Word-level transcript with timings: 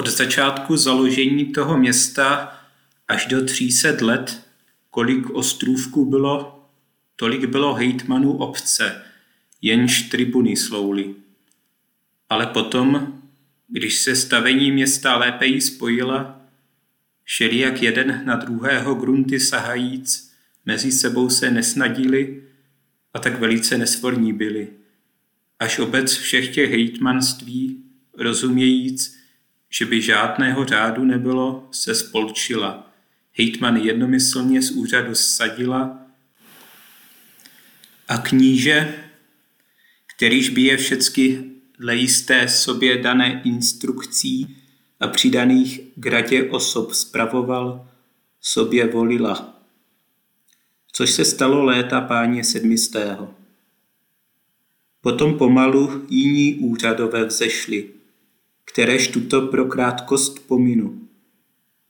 od 0.00 0.06
začátku 0.06 0.76
založení 0.76 1.52
toho 1.52 1.78
města 1.78 2.58
až 3.08 3.26
do 3.26 3.44
300 3.44 3.88
let, 4.00 4.46
kolik 4.90 5.30
ostrůvků 5.30 6.10
bylo, 6.10 6.64
tolik 7.16 7.44
bylo 7.44 7.74
hejtmanů 7.74 8.36
obce, 8.36 9.02
jenž 9.62 10.02
tribuny 10.02 10.56
slouly. 10.56 11.14
Ale 12.28 12.46
potom, 12.46 13.20
když 13.68 13.98
se 13.98 14.16
stavení 14.16 14.72
města 14.72 15.16
lépe 15.16 15.46
jí 15.46 15.60
spojila, 15.60 16.40
šeli 17.24 17.58
jak 17.58 17.82
jeden 17.82 18.22
na 18.24 18.36
druhého 18.36 18.94
grunty 18.94 19.40
sahajíc, 19.40 20.32
mezi 20.66 20.92
sebou 20.92 21.30
se 21.30 21.50
nesnadili 21.50 22.42
a 23.14 23.18
tak 23.18 23.40
velice 23.40 23.78
nesvorní 23.78 24.32
byli. 24.32 24.68
Až 25.58 25.78
obec 25.78 26.16
všech 26.16 26.54
těch 26.54 26.70
hejtmanství, 26.70 27.84
rozumějíc, 28.18 29.19
že 29.70 29.86
by 29.86 30.02
žádného 30.02 30.64
řádu 30.64 31.04
nebylo, 31.04 31.68
se 31.72 31.94
spolčila. 31.94 32.90
Hejtman 33.32 33.76
jednomyslně 33.76 34.62
z 34.62 34.70
úřadu 34.70 35.14
sadila 35.14 35.98
a 38.08 38.18
kníže, 38.18 38.94
kterýž 40.16 40.48
by 40.48 40.62
je 40.62 40.76
všecky 40.76 41.44
dle 41.78 41.96
jisté 41.96 42.48
sobě 42.48 43.02
dané 43.02 43.42
instrukcí 43.44 44.56
a 45.00 45.08
přidaných 45.08 45.80
k 45.96 46.06
radě 46.06 46.50
osob 46.50 46.92
spravoval, 46.92 47.88
sobě 48.40 48.86
volila. 48.86 49.62
Což 50.92 51.10
se 51.10 51.24
stalo 51.24 51.64
léta 51.64 52.00
páně 52.00 52.44
sedmistého. 52.44 53.34
Potom 55.00 55.38
pomalu 55.38 56.06
jiní 56.08 56.54
úřadové 56.54 57.24
vzešli, 57.24 57.99
kteréž 58.72 59.08
tuto 59.08 59.46
pro 59.46 59.64
krátkost 59.64 60.46
pominu. 60.46 61.08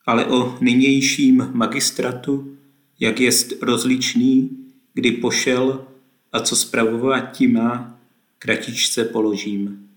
Ale 0.07 0.27
o 0.27 0.59
nynějším 0.61 1.51
magistratu, 1.53 2.57
jak 3.01 3.21
jest 3.21 3.63
rozličný, 3.63 4.51
kdy 4.95 5.13
pošel 5.13 5.87
a 6.33 6.41
co 6.41 6.57
spravovat 6.57 7.21
ti 7.21 7.47
má, 7.47 8.01
kratičce 8.39 9.05
položím. 9.05 9.89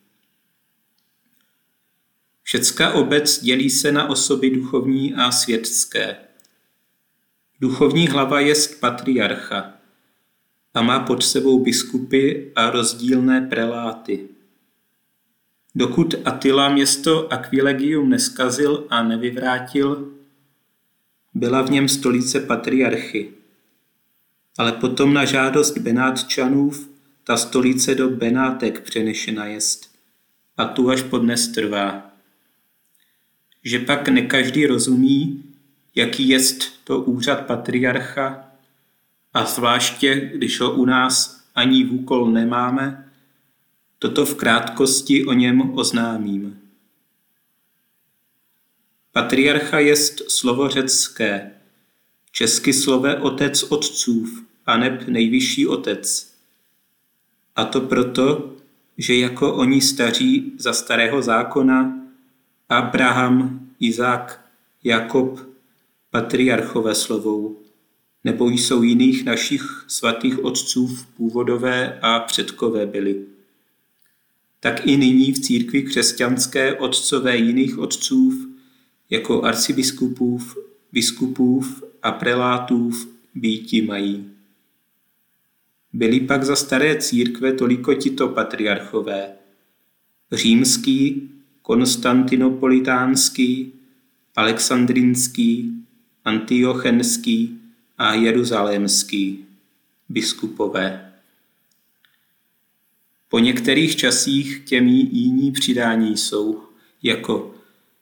Všecká 2.44 2.94
obec 2.94 3.42
dělí 3.42 3.70
se 3.70 3.92
na 3.92 4.10
osoby 4.10 4.50
duchovní 4.50 5.14
a 5.14 5.32
světské. 5.32 6.18
Duchovní 7.62 8.08
hlava 8.08 8.40
jest 8.40 8.80
patriarcha 8.80 9.74
a 10.74 10.82
má 10.82 11.00
pod 11.00 11.24
sebou 11.24 11.64
biskupy 11.64 12.52
a 12.56 12.70
rozdílné 12.70 13.42
preláty. 13.42 14.33
Dokud 15.76 16.16
Attila 16.26 16.70
město 16.70 17.34
Aquilegium 17.34 18.10
neskazil 18.10 18.88
a 18.90 19.04
nevyvrátil, 19.04 20.12
byla 21.34 21.62
v 21.62 21.72
něm 21.72 21.90
stolice 21.90 22.40
patriarchy. 22.40 23.32
Ale 24.58 24.72
potom 24.72 25.14
na 25.14 25.26
žádost 25.26 25.78
Benátčanův 25.78 26.90
ta 27.24 27.38
stolice 27.38 27.96
do 27.96 28.10
Benátek 28.10 28.82
přenešena 28.82 29.46
jest 29.46 29.92
a 30.58 30.66
tu 30.66 30.90
až 30.90 31.02
podnes 31.02 31.48
trvá. 31.48 32.12
Že 33.64 33.80
pak 33.80 34.10
ne 34.10 34.22
každý 34.22 34.66
rozumí, 34.66 35.44
jaký 35.96 36.30
jest 36.30 36.84
to 36.84 37.00
úřad 37.00 37.46
patriarcha 37.46 38.46
a 39.34 39.46
zvláště, 39.46 40.16
když 40.16 40.60
ho 40.60 40.74
u 40.74 40.86
nás 40.86 41.44
ani 41.56 41.84
v 41.84 41.94
úkol 41.94 42.32
nemáme, 42.32 43.10
Toto 44.04 44.26
v 44.26 44.36
krátkosti 44.36 45.26
o 45.26 45.34
něm 45.34 45.78
oznámím. 45.78 46.60
Patriarcha 49.12 49.80
jest 49.80 50.32
slovo 50.32 50.70
řecké, 50.70 51.52
česky 52.32 52.74
slove 52.74 53.18
otec 53.18 53.64
otcův, 53.64 54.44
aneb 54.66 55.08
nejvyšší 55.08 55.68
otec. 55.68 56.34
A 57.56 57.66
to 57.66 57.82
proto, 57.82 58.54
že 58.98 59.16
jako 59.16 59.56
oni 59.56 59.82
staří 59.82 60.54
za 60.58 60.74
starého 60.74 61.22
zákona 61.22 61.94
Abraham, 62.70 63.70
Izák, 63.80 64.46
Jakob, 64.84 65.40
patriarchové 66.12 66.96
slovou, 66.96 67.60
nebo 68.24 68.50
jsou 68.50 68.84
jiných 68.84 69.26
našich 69.26 69.86
svatých 69.88 70.44
otců 70.44 70.98
původové 71.18 72.00
a 72.02 72.20
předkové 72.20 72.86
byli 72.86 73.33
tak 74.64 74.88
i 74.88 74.98
nyní 74.98 75.32
v 75.32 75.40
církvi 75.40 75.84
křesťanské 75.84 76.74
otcové 76.74 77.38
jiných 77.38 77.78
otců, 77.78 78.34
jako 79.10 79.44
arcibiskupův, 79.44 80.58
biskupův 80.92 81.84
a 82.04 82.12
prelátův 82.12 83.08
býti 83.36 83.82
mají. 83.82 84.30
Byli 85.94 86.20
pak 86.20 86.44
za 86.44 86.56
staré 86.56 86.96
církve 86.96 87.54
toliko 87.54 87.94
tito 87.94 88.28
patriarchové. 88.28 89.30
Římský, 90.32 91.30
konstantinopolitánský, 91.62 93.74
alexandrinský, 94.36 95.72
antiochenský 96.26 97.60
a 97.98 98.14
jeruzalémský 98.14 99.46
biskupové. 100.10 101.13
Po 103.34 103.40
některých 103.40 103.96
časích 103.96 104.66
těmi 104.66 104.92
jiní 104.92 105.52
přidání 105.52 106.18
jsou 106.18 106.64
jako 107.04 107.56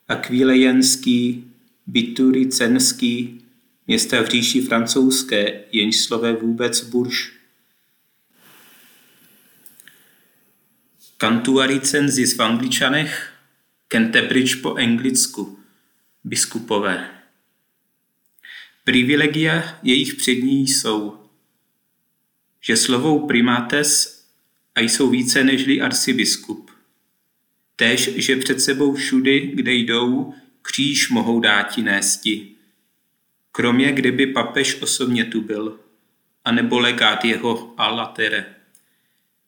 Akvilejenský, 0.08 1.52
Bituricenský, 1.88 3.42
města 3.88 4.22
v 4.22 4.28
říši 4.28 4.62
francouzské, 4.62 5.64
jenž 5.72 5.98
slove 5.98 6.34
vůbec 6.34 6.82
burš. 6.84 7.34
Kantuaricenzis 11.18 12.38
v 12.38 12.42
Angličanech, 12.42 13.34
Canterbridge 13.88 14.56
po 14.56 14.74
anglicku, 14.74 15.60
biskupové. 16.24 17.10
Privilegia 18.84 19.80
jejich 19.84 20.16
přední 20.16 20.68
jsou, 20.68 21.20
že 22.62 22.78
slovou 22.78 23.28
primates 23.28 24.21
a 24.76 24.80
jsou 24.82 25.10
více 25.10 25.44
nežli 25.44 25.82
arcibiskup. 25.82 26.72
Tež, 27.76 28.10
že 28.16 28.36
před 28.36 28.62
sebou 28.62 28.94
všudy, 28.94 29.52
kde 29.54 29.74
jdou, 29.74 30.34
kříž 30.62 31.10
mohou 31.10 31.40
dáti 31.40 31.82
nésti. 31.82 32.48
Kromě 33.52 33.92
kdyby 33.92 34.28
papež 34.28 34.82
osobně 34.82 35.26
tu 35.26 35.42
byl, 35.42 35.80
anebo 36.46 36.80
legát 36.80 37.26
jeho 37.26 37.74
alatere. 37.78 38.46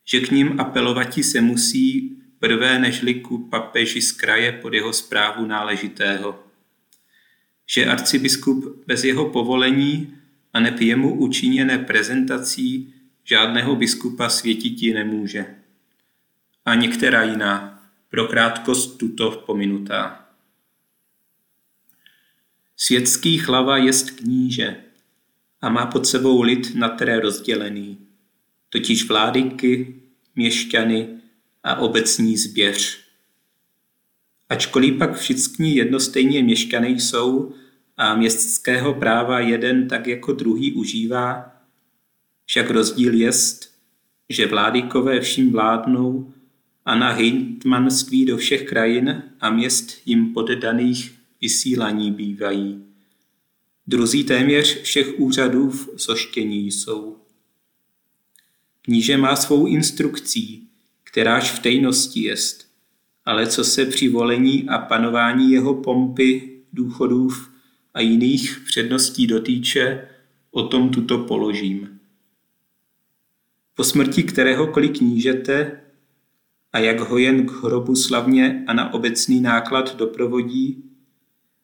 Že 0.06 0.20
k 0.20 0.32
ním 0.32 0.60
apelovati 0.60 1.24
se 1.24 1.42
musí 1.42 2.18
prvé 2.40 2.80
nežli 2.80 3.14
ku 3.14 3.38
papeži 3.38 4.02
z 4.02 4.12
kraje 4.12 4.52
pod 4.52 4.74
jeho 4.74 4.94
zprávu 4.94 5.46
náležitého. 5.46 6.44
Že 7.66 7.86
arcibiskup 7.86 8.86
bez 8.88 9.04
jeho 9.04 9.30
povolení 9.30 10.18
a 10.54 10.60
neb 10.60 10.82
jemu 10.82 11.16
učiněné 11.16 11.78
prezentací 11.78 12.94
žádného 13.24 13.76
biskupa 13.76 14.30
světiti 14.30 14.94
nemůže. 14.94 15.56
A 16.66 16.76
některá 16.76 17.24
jiná, 17.24 17.84
pro 18.10 18.28
krátkost 18.28 18.98
tuto 18.98 19.32
pominutá. 19.32 20.26
Světský 22.78 23.38
chlava 23.38 23.78
jest 23.78 24.12
kníže 24.12 24.76
a 25.62 25.70
má 25.70 25.86
pod 25.86 26.08
sebou 26.08 26.42
lid 26.42 26.76
na 26.76 26.90
které 26.90 27.20
rozdělený, 27.20 27.98
totiž 28.70 29.08
vládyky, 29.08 30.02
měšťany 30.36 31.08
a 31.64 31.76
obecní 31.76 32.38
zběř. 32.38 33.04
Ačkoliv 34.50 34.98
pak 34.98 35.18
všichni 35.18 35.76
jednostejně 35.76 36.44
měšťany 36.44 36.90
jsou 36.90 37.54
a 37.98 38.16
městského 38.16 38.94
práva 38.94 39.40
jeden 39.40 39.88
tak 39.88 40.08
jako 40.08 40.34
druhý 40.34 40.74
užívá, 40.74 41.53
však 42.46 42.70
rozdíl 42.70 43.14
jest, 43.14 43.74
že 44.30 44.48
vládykové 44.48 45.22
vším 45.22 45.52
vládnou 45.52 46.34
a 46.86 46.96
na 46.96 47.12
hejtmanství 47.12 48.26
do 48.26 48.38
všech 48.38 48.64
krajin 48.64 49.24
a 49.40 49.50
měst 49.50 50.02
jim 50.06 50.34
poddaných 50.34 51.16
vysílaní 51.42 52.12
bývají. 52.12 52.84
Druzí 53.88 54.24
téměř 54.24 54.82
všech 54.82 55.20
úřadů 55.20 55.70
v 55.70 55.90
soštění 55.98 56.72
jsou. 56.72 57.18
Kníže 58.82 59.18
má 59.18 59.36
svou 59.36 59.68
instrukcí, 59.68 60.68
kteráž 61.04 61.52
v 61.52 61.60
tejnosti 61.60 62.22
jest, 62.22 62.68
ale 63.26 63.48
co 63.48 63.64
se 63.64 63.86
při 63.86 64.10
volení 64.10 64.70
a 64.70 64.78
panování 64.78 65.52
jeho 65.52 65.74
pompy, 65.74 66.60
důchodů 66.74 67.30
a 67.94 68.02
jiných 68.02 68.62
předností 68.66 69.28
dotýče, 69.28 70.08
o 70.52 70.68
tom 70.68 70.90
tuto 70.90 71.18
položím 71.18 71.93
po 73.76 73.84
smrti 73.84 74.24
kteréhokoliv 74.24 74.98
knížete 74.98 75.82
a 76.74 76.80
jak 76.80 77.00
ho 77.00 77.18
jen 77.18 77.46
k 77.46 77.52
hrobu 77.52 77.96
slavně 77.96 78.64
a 78.68 78.74
na 78.74 78.94
obecný 78.94 79.42
náklad 79.42 79.96
doprovodí, 79.96 80.84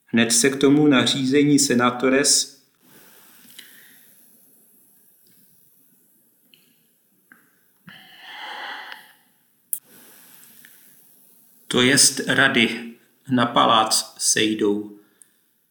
hned 0.05 0.31
se 0.31 0.49
k 0.49 0.55
tomu 0.55 0.87
nařízení 0.87 1.59
senatores 1.59 2.59
to 11.67 11.81
jest 11.81 12.19
rady 12.27 12.93
na 13.29 13.45
palác 13.45 14.15
sejdou. 14.17 14.99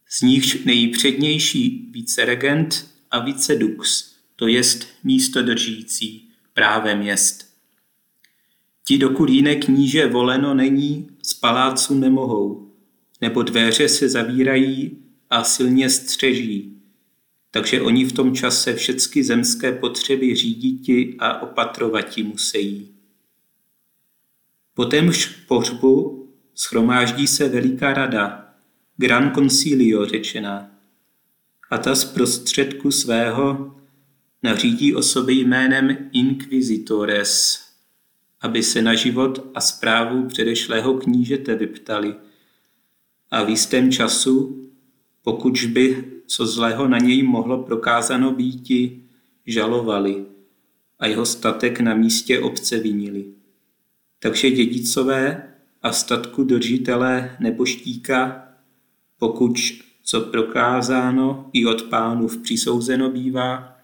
Z 0.08 0.23
nichž 0.23 0.64
nejpřednější 0.64 1.93
regent 2.19 2.91
a 3.11 3.19
dux, 3.55 4.14
to 4.37 4.46
jest 4.46 4.88
místo 5.05 5.43
právem 6.58 7.02
jest. 7.02 7.55
Ti, 8.84 8.99
dokud 8.99 9.28
jiné 9.28 9.56
kníže 9.56 10.06
voleno 10.06 10.55
není, 10.55 11.08
z 11.22 11.34
palácu 11.34 11.94
nemohou, 11.94 12.72
nebo 13.20 13.43
dveře 13.43 13.88
se 13.88 14.08
zavírají 14.08 14.99
a 15.31 15.44
silně 15.44 15.90
střeží. 15.90 16.82
Takže 17.50 17.82
oni 17.82 18.05
v 18.05 18.12
tom 18.12 18.34
čase 18.34 18.75
všechny 18.75 19.25
zemské 19.25 19.72
potřeby 19.72 20.34
řídíti 20.34 21.16
a 21.19 21.43
opatrovati 21.43 22.22
musí. 22.22 22.94
Po 24.75 24.84
témž 24.84 25.26
pohřbu 25.26 26.26
schromáždí 26.55 27.26
se 27.26 27.49
veliká 27.49 27.94
rada, 27.94 28.55
Gran 28.96 29.34
Concilio 29.34 30.06
řečená, 30.06 30.70
a 31.70 31.78
ta 31.78 31.94
z 31.94 32.05
prostředku 32.05 32.90
svého 32.90 33.77
nařídí 34.43 34.94
osoby 34.94 35.35
jménem 35.35 36.11
Inquisitores, 36.12 37.61
aby 38.40 38.62
se 38.62 38.82
na 38.82 38.94
život 38.94 39.50
a 39.55 39.61
zprávu 39.61 40.26
předešlého 40.26 40.94
knížete 40.94 41.55
vyptali 41.55 42.14
a 43.31 43.44
v 43.44 43.49
jistém 43.49 43.93
času, 43.93 44.64
pokud 45.23 45.64
by 45.73 46.05
co 46.26 46.46
zlého 46.46 46.88
na 46.88 46.99
něj 46.99 47.23
mohlo 47.23 47.62
prokázáno 47.62 48.32
býti, 48.32 49.02
žalovali 49.46 50.26
a 50.99 51.06
jeho 51.06 51.26
statek 51.26 51.81
na 51.81 51.94
místě 51.94 52.41
obce 52.41 52.79
vinili. 52.79 53.25
Takže 54.19 54.50
dědicové 54.50 55.52
a 55.82 55.93
statku 55.93 56.44
držitelé 56.44 57.37
neboštíka, 57.41 58.49
pokud 59.19 59.58
co 60.02 60.20
prokázáno 60.20 61.50
i 61.52 61.67
od 61.67 61.82
pánů 61.82 62.29
v 62.29 62.43
přisouzeno 62.43 63.11
bývá, 63.11 63.77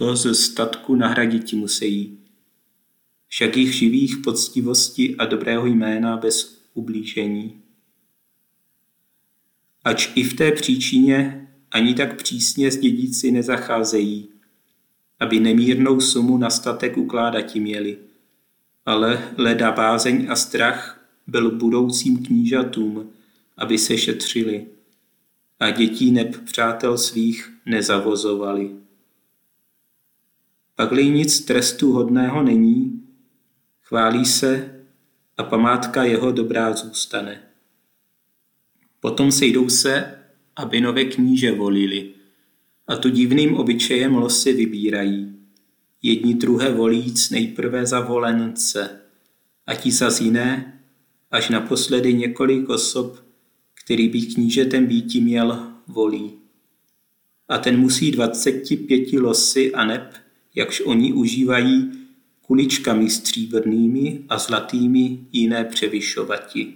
to 0.00 0.16
ze 0.16 0.34
statku 0.34 0.94
nahraditi 0.94 1.56
musí. 1.56 2.18
Však 3.28 3.56
jich 3.56 3.74
živých 3.74 4.16
poctivosti 4.16 5.16
a 5.16 5.26
dobrého 5.26 5.66
jména 5.66 6.16
bez 6.16 6.62
ublížení. 6.74 7.60
Ač 9.84 10.10
i 10.14 10.22
v 10.22 10.34
té 10.34 10.52
příčině 10.52 11.48
ani 11.70 11.94
tak 11.94 12.16
přísně 12.16 12.70
s 12.70 12.78
dědíci 12.78 13.30
nezacházejí, 13.30 14.28
aby 15.20 15.40
nemírnou 15.40 16.00
sumu 16.00 16.38
na 16.38 16.50
statek 16.50 16.96
ukládati 16.96 17.60
měli, 17.60 17.98
ale 18.86 19.34
leda 19.36 19.72
bázeň 19.72 20.26
a 20.30 20.36
strach 20.36 21.04
byl 21.26 21.50
budoucím 21.50 22.24
knížatům, 22.24 23.10
aby 23.56 23.78
se 23.78 23.98
šetřili 23.98 24.66
a 25.58 25.70
dětí 25.70 26.10
neb 26.10 26.36
přátel 26.44 26.98
svých 26.98 27.52
nezavozovali. 27.66 28.80
Pakli 30.80 31.10
nic 31.10 31.40
trestu 31.40 31.92
hodného 31.92 32.42
není, 32.42 33.02
chválí 33.82 34.24
se 34.24 34.80
a 35.36 35.42
památka 35.42 36.04
jeho 36.04 36.32
dobrá 36.32 36.72
zůstane. 36.72 37.42
Potom 39.00 39.32
sejdou 39.32 39.68
se, 39.68 40.18
aby 40.56 40.80
nové 40.80 41.04
kníže 41.04 41.52
volili, 41.52 42.10
a 42.86 42.96
to 42.96 43.10
divným 43.10 43.56
obyčejem 43.56 44.14
losy 44.14 44.52
vybírají. 44.52 45.36
Jedni 46.02 46.34
druhé 46.34 46.72
volíc 46.72 47.30
nejprve 47.30 47.86
za 47.86 48.00
volence, 48.00 49.00
a 49.66 49.74
ti 49.74 49.92
za 49.92 50.10
jiné, 50.20 50.80
až 51.30 51.48
naposledy 51.48 52.14
několik 52.14 52.68
osob, 52.68 53.24
který 53.84 54.08
by 54.08 54.20
knížetem 54.20 54.86
býti 54.86 55.20
měl, 55.20 55.72
volí. 55.86 56.32
A 57.48 57.58
ten 57.58 57.80
musí 57.80 58.10
25 58.10 59.12
losy 59.12 59.74
a 59.74 59.84
neb, 59.84 60.14
jakž 60.54 60.80
oni 60.80 61.12
užívají, 61.12 61.90
kuličkami 62.40 63.10
stříbrnými 63.10 64.24
a 64.28 64.38
zlatými 64.38 65.18
jiné 65.32 65.64
převyšovati. 65.64 66.74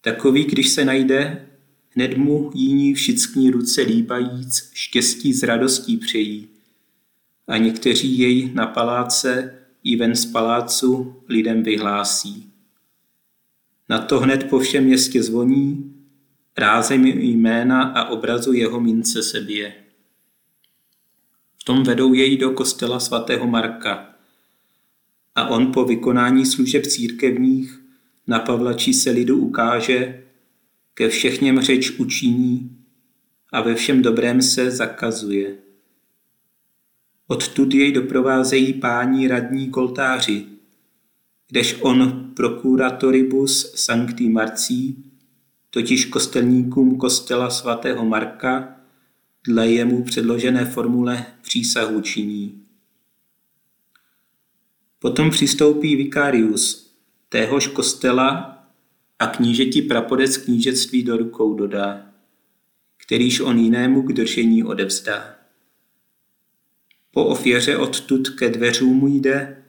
Takový, 0.00 0.44
když 0.44 0.68
se 0.68 0.84
najde, 0.84 1.46
hned 1.90 2.16
mu 2.16 2.50
jiní 2.54 2.94
všichni 2.94 3.50
ruce 3.50 3.82
líbajíc 3.82 4.70
štěstí 4.74 5.32
z 5.32 5.42
radostí 5.42 5.96
přejí. 5.96 6.48
A 7.46 7.56
někteří 7.56 8.18
jej 8.18 8.50
na 8.54 8.66
paláce 8.66 9.58
i 9.84 9.96
ven 9.96 10.16
z 10.16 10.26
palácu 10.26 11.16
lidem 11.28 11.62
vyhlásí. 11.62 12.52
Na 13.88 13.98
to 13.98 14.20
hned 14.20 14.50
po 14.50 14.58
všem 14.58 14.84
městě 14.84 15.22
zvoní, 15.22 15.94
rázem 16.58 17.06
jména 17.06 17.82
a 17.82 18.08
obrazu 18.08 18.52
jeho 18.52 18.80
mince 18.80 19.22
se 19.22 19.40
bije. 19.40 19.89
V 21.60 21.64
tom 21.64 21.82
vedou 21.82 22.14
jej 22.14 22.36
do 22.36 22.50
kostela 22.50 23.00
svatého 23.00 23.46
Marka 23.46 24.14
a 25.34 25.48
on 25.48 25.72
po 25.72 25.84
vykonání 25.84 26.46
služeb 26.46 26.86
církevních 26.86 27.80
na 28.26 28.38
Pavlačí 28.38 28.94
se 28.94 29.10
lidu 29.10 29.36
ukáže, 29.38 30.24
ke 30.94 31.08
všechněm 31.08 31.60
řeč 31.60 31.90
učiní 31.90 32.76
a 33.52 33.60
ve 33.60 33.74
všem 33.74 34.02
dobrém 34.02 34.42
se 34.42 34.70
zakazuje. 34.70 35.56
Odtud 37.26 37.74
jej 37.74 37.92
doprovázejí 37.92 38.72
páni 38.72 39.28
radní 39.28 39.70
koltáři, 39.70 40.46
kdež 41.48 41.76
on 41.80 42.32
procuratoribus 42.36 43.72
sancti 43.74 44.28
Marcí, 44.28 45.04
totiž 45.70 46.04
kostelníkům 46.04 46.96
kostela 46.96 47.50
svatého 47.50 48.04
Marka, 48.04 48.79
dle 49.46 49.70
jemu 49.70 50.04
předložené 50.04 50.64
formule 50.64 51.26
přísahu 51.42 52.00
činí. 52.00 52.62
Potom 54.98 55.30
přistoupí 55.30 55.96
vikarius 55.96 56.94
téhož 57.28 57.66
kostela 57.66 58.58
a 59.18 59.26
knížeti 59.26 59.82
prapodec 59.82 60.36
knížectví 60.36 61.02
do 61.02 61.16
rukou 61.16 61.54
dodá, 61.54 62.06
kterýž 62.96 63.40
on 63.40 63.58
jinému 63.58 64.02
k 64.02 64.12
držení 64.12 64.64
odevzdá. 64.64 65.36
Po 67.10 67.24
ofěře 67.24 67.76
odtud 67.76 68.28
ke 68.28 68.48
dveřům 68.48 69.06
jde 69.06 69.64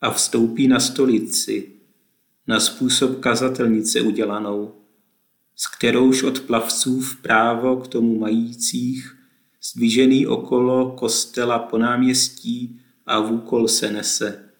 a 0.00 0.10
vstoupí 0.10 0.68
na 0.68 0.80
stolici, 0.80 1.72
na 2.46 2.60
způsob 2.60 3.20
kazatelnice 3.20 4.00
udělanou, 4.00 4.83
s 5.56 5.66
kterouž 5.66 6.22
od 6.22 6.40
plavců 6.40 7.02
právo 7.22 7.76
k 7.76 7.88
tomu 7.88 8.18
majících, 8.18 9.16
zdvižený 9.62 10.26
okolo 10.26 10.90
kostela 10.90 11.58
po 11.58 11.78
náměstí 11.78 12.80
a 13.06 13.20
v 13.20 13.32
úkol 13.32 13.68
se 13.68 13.92
nese. 13.92 14.50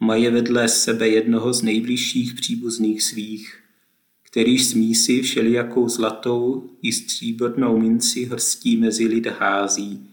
Maje 0.00 0.30
vedle 0.30 0.68
sebe 0.68 1.08
jednoho 1.08 1.52
z 1.52 1.62
nejbližších 1.62 2.34
příbuzných 2.34 3.02
svých, 3.02 3.60
kterýž 4.22 4.64
smí 4.64 4.94
si 4.94 5.22
všelijakou 5.22 5.88
zlatou 5.88 6.70
i 6.82 6.92
stříbrnou 6.92 7.78
minci 7.78 8.24
hrstí 8.24 8.76
mezi 8.76 9.06
lid 9.06 9.26
hází, 9.26 10.10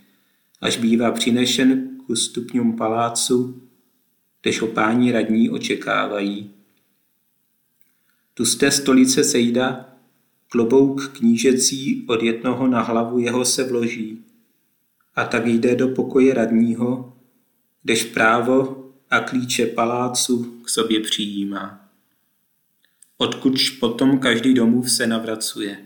až 0.62 0.78
bývá 0.78 1.12
přinešen 1.12 1.98
ku 2.06 2.16
stupňům 2.16 2.76
palácu, 2.76 3.62
kdež 4.42 4.62
ho 4.62 4.68
páni 4.68 5.12
radní 5.12 5.50
očekávají. 5.50 6.52
Tu 8.34 8.46
z 8.46 8.56
té 8.56 8.72
stolice 8.72 9.24
sejda 9.24 9.91
klobouk 10.52 11.18
knížecí 11.18 12.06
od 12.08 12.24
jednoho 12.24 12.68
na 12.68 12.82
hlavu 12.82 13.20
jeho 13.20 13.46
se 13.46 13.64
vloží 13.64 14.26
a 15.16 15.26
tak 15.26 15.48
jde 15.48 15.76
do 15.76 15.88
pokoje 15.88 16.34
radního, 16.34 17.18
kdež 17.84 18.04
právo 18.04 18.86
a 19.10 19.20
klíče 19.20 19.66
palácu 19.66 20.62
k 20.64 20.70
sobě 20.70 21.00
přijímá. 21.00 21.90
Odkudž 23.18 23.70
potom 23.70 24.20
každý 24.20 24.54
domův 24.54 24.92
se 24.92 25.08
navracuje. 25.08 25.78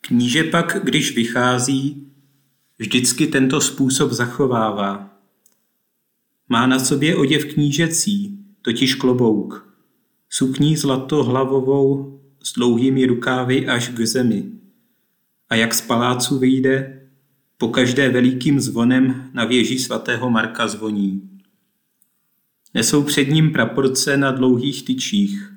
Kníže 0.00 0.44
pak, 0.44 0.76
když 0.84 1.16
vychází, 1.16 2.12
vždycky 2.78 3.26
tento 3.26 3.60
způsob 3.60 4.12
zachovává. 4.12 5.18
Má 6.48 6.66
na 6.66 6.78
sobě 6.78 7.16
oděv 7.16 7.44
knížecí, 7.44 8.38
totiž 8.62 8.94
klobouk, 8.94 9.69
sukní 10.30 10.76
zlatohlavovou 10.76 12.20
s 12.42 12.52
dlouhými 12.52 13.06
rukávy 13.06 13.66
až 13.66 13.88
k 13.88 14.00
zemi. 14.06 14.44
A 15.48 15.54
jak 15.54 15.74
z 15.74 15.80
palácu 15.80 16.38
vyjde, 16.38 17.00
po 17.58 17.68
každé 17.68 18.08
velikým 18.08 18.60
zvonem 18.60 19.30
na 19.34 19.44
věži 19.44 19.78
svatého 19.78 20.30
Marka 20.30 20.68
zvoní. 20.68 21.30
Nesou 22.74 23.02
před 23.02 23.24
ním 23.24 23.52
praporce 23.52 24.16
na 24.16 24.32
dlouhých 24.32 24.82
tyčích, 24.82 25.52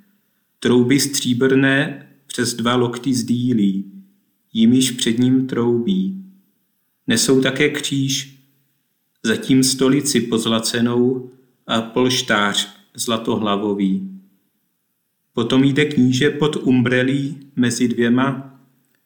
trouby 0.60 1.00
stříbrné 1.00 2.08
přes 2.28 2.54
dva 2.54 2.76
lokty 2.76 3.14
zdílí, 3.14 3.92
jimiž 4.54 4.92
před 4.92 5.20
ním 5.20 5.48
troubí. 5.48 6.24
Nesou 7.08 7.42
také 7.42 7.70
kříž, 7.70 8.40
zatím 9.24 9.64
stolici 9.64 10.22
pozlacenou 10.22 11.32
a 11.68 11.82
polštář 11.82 12.70
zlatohlavový. 12.96 14.13
Potom 15.34 15.64
jde 15.64 15.86
kníže 15.86 16.30
pod 16.30 16.56
umbrelí 16.56 17.38
mezi 17.56 17.88
dvěma, 17.88 18.60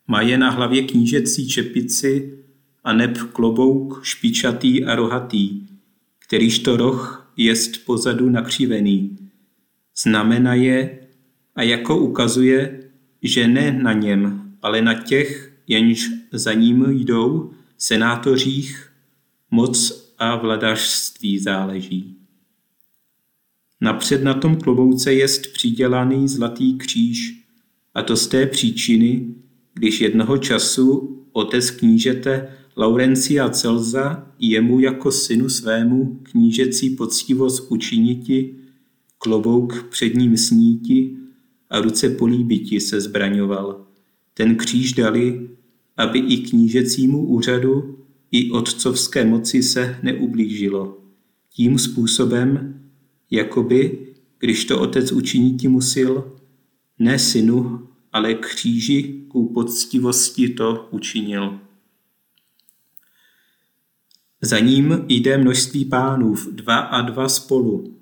má 0.07 0.21
je 0.21 0.37
na 0.37 0.49
hlavě 0.49 0.81
knížecí 0.81 1.47
čepici 1.47 2.39
a 2.83 2.93
neb 2.93 3.17
klobouk 3.17 4.03
špičatý 4.03 4.85
a 4.85 4.95
rohatý, 4.95 5.61
kterýž 6.19 6.59
to 6.59 6.77
roh 6.77 7.31
jest 7.37 7.85
pozadu 7.85 8.29
nakřivený. 8.29 9.17
Znamená 9.97 10.53
je 10.53 10.99
a 11.55 11.63
jako 11.63 11.97
ukazuje, 11.97 12.83
že 13.21 13.47
ne 13.47 13.71
na 13.71 13.93
něm, 13.93 14.51
ale 14.61 14.81
na 14.81 14.93
těch, 14.93 15.53
jenž 15.67 16.09
za 16.31 16.53
ním 16.53 16.85
jdou, 16.89 17.51
senátořích, 17.77 18.91
moc 19.51 20.07
a 20.17 20.35
vladařství 20.35 21.39
záleží. 21.39 22.17
Napřed 23.81 24.23
na 24.23 24.33
tom 24.33 24.55
klobouce 24.55 25.13
jest 25.13 25.53
přidělaný 25.53 26.27
zlatý 26.27 26.77
kříž, 26.77 27.43
a 27.93 28.01
to 28.01 28.15
z 28.15 28.27
té 28.27 28.45
příčiny, 28.45 29.35
když 29.73 30.01
jednoho 30.01 30.37
času 30.37 31.17
otec 31.31 31.71
knížete 31.71 32.47
Laurencia 32.77 33.49
Celza 33.49 34.27
jemu 34.39 34.79
jako 34.79 35.11
synu 35.11 35.49
svému 35.49 36.19
knížecí 36.23 36.89
poctivost 36.89 37.71
učiniti, 37.71 38.55
klobouk 39.17 39.83
před 39.89 40.15
ním 40.15 40.37
sníti 40.37 41.17
a 41.69 41.81
ruce 41.81 42.09
políbiti 42.09 42.79
se 42.79 43.01
zbraňoval. 43.01 43.85
Ten 44.33 44.55
kříž 44.55 44.93
dali, 44.93 45.49
aby 45.97 46.19
i 46.19 46.37
knížecímu 46.37 47.25
úřadu, 47.25 47.97
i 48.31 48.51
otcovské 48.51 49.25
moci 49.25 49.63
se 49.63 49.97
neublížilo. 50.03 50.97
Tím 51.53 51.79
způsobem, 51.79 52.76
jakoby, 53.31 54.07
když 54.39 54.65
to 54.65 54.81
otec 54.81 55.11
učiniti 55.11 55.67
musil, 55.67 56.37
ne 56.99 57.19
synu, 57.19 57.87
ale 58.13 58.33
kříži 58.33 59.25
ku 59.27 59.53
poctivosti 59.53 60.49
to 60.49 60.87
učinil. 60.91 61.59
Za 64.41 64.59
ním 64.59 65.05
jde 65.07 65.37
množství 65.37 65.85
pánů, 65.85 66.35
dva 66.51 66.77
a 66.77 67.01
dva 67.01 67.29
spolu. 67.29 67.97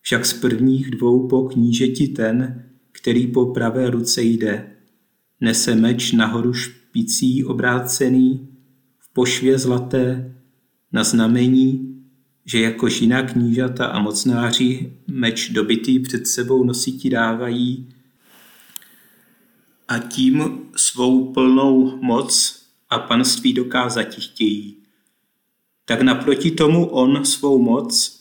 Však 0.00 0.26
z 0.26 0.32
prvních 0.32 0.90
dvou 0.90 1.28
po 1.28 1.42
knížeti 1.42 2.08
ten, 2.08 2.64
který 2.92 3.26
po 3.26 3.46
pravé 3.46 3.90
ruce 3.90 4.22
jde. 4.22 4.76
Nese 5.40 5.74
meč 5.74 6.12
nahoru 6.12 6.52
špicí 6.54 7.44
obrácený, 7.44 8.48
v 8.98 9.12
pošvě 9.12 9.58
zlaté, 9.58 10.36
na 10.92 11.04
znamení, 11.04 11.89
že 12.44 12.60
jako 12.60 12.88
žina 12.88 13.22
knížata 13.22 13.86
a 13.86 13.98
mocnáři 13.98 14.92
meč 15.06 15.48
dobitý 15.48 15.98
před 15.98 16.26
sebou 16.26 16.64
nositi 16.64 17.10
dávají 17.10 17.88
a 19.88 19.98
tím 19.98 20.58
svou 20.76 21.32
plnou 21.32 21.98
moc 22.02 22.62
a 22.90 22.98
panství 22.98 23.52
dokázati 23.52 24.20
chtějí. 24.20 24.76
Tak 25.84 26.00
naproti 26.00 26.50
tomu 26.50 26.86
on 26.86 27.24
svou 27.24 27.62
moc, 27.62 28.20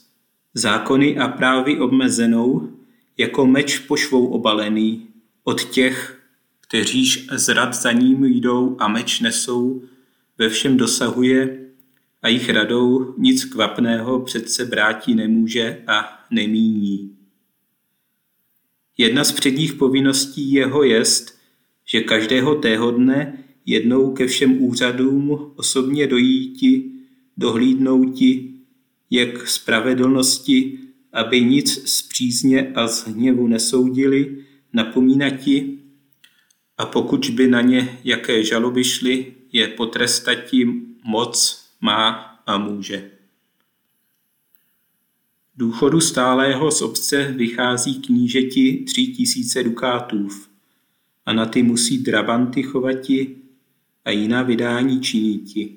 zákony 0.54 1.18
a 1.18 1.28
právy 1.28 1.80
obmezenou, 1.80 2.70
jako 3.18 3.46
meč 3.46 3.80
pošvou 3.80 4.28
obalený, 4.28 5.08
od 5.44 5.64
těch, 5.64 6.22
kteříž 6.62 7.28
zrad 7.32 7.74
za 7.74 7.92
ním 7.92 8.26
jdou 8.26 8.76
a 8.80 8.88
meč 8.88 9.20
nesou, 9.20 9.82
ve 10.38 10.50
všem 10.50 10.78
dosahuje 10.78 11.69
a 12.22 12.28
jich 12.28 12.50
radou 12.50 13.16
nic 13.18 13.46
kvapného 13.46 14.20
přece 14.20 14.66
brátí 14.66 15.16
nemůže 15.16 15.84
a 15.88 16.26
nemíní. 16.32 17.16
Jedna 18.98 19.24
z 19.24 19.32
předních 19.32 19.74
povinností 19.74 20.52
jeho 20.52 20.84
jest, 20.84 21.40
že 21.86 22.02
každého 22.02 22.56
tého 22.56 22.92
dne 22.92 23.44
jednou 23.66 24.14
ke 24.14 24.28
všem 24.28 24.64
úřadům 24.64 25.52
osobně 25.56 26.08
dojíti, 26.08 26.92
dohlídnouti, 27.38 28.54
jak 29.10 29.48
spravedlnosti, 29.48 30.80
aby 31.14 31.42
nic 31.42 31.90
z 31.90 32.02
přízně 32.02 32.72
a 32.76 32.88
z 32.88 33.08
hněvu 33.08 33.48
nesoudili, 33.48 34.46
napomínati, 34.74 35.80
a 36.78 36.86
pokud 36.86 37.30
by 37.30 37.48
na 37.48 37.62
ně 37.62 38.00
jaké 38.04 38.44
žaloby 38.44 38.84
šly, 38.84 39.34
je 39.52 39.68
potrestati 39.68 40.68
moc 41.04 41.59
má 41.81 42.09
a 42.45 42.57
může. 42.57 43.12
Důchodu 45.55 46.01
stálého 46.01 46.71
z 46.71 46.81
obce 46.81 47.31
vychází 47.31 48.01
knížeti 48.01 48.83
tři 48.88 49.07
tisíce 49.07 49.63
dukátů 49.63 50.27
a 51.25 51.33
na 51.33 51.45
ty 51.45 51.63
musí 51.63 51.98
drabanty 51.98 52.63
chovati 52.63 53.36
a 54.05 54.12
jiná 54.12 54.43
vydání 54.43 55.01
činiti. 55.01 55.75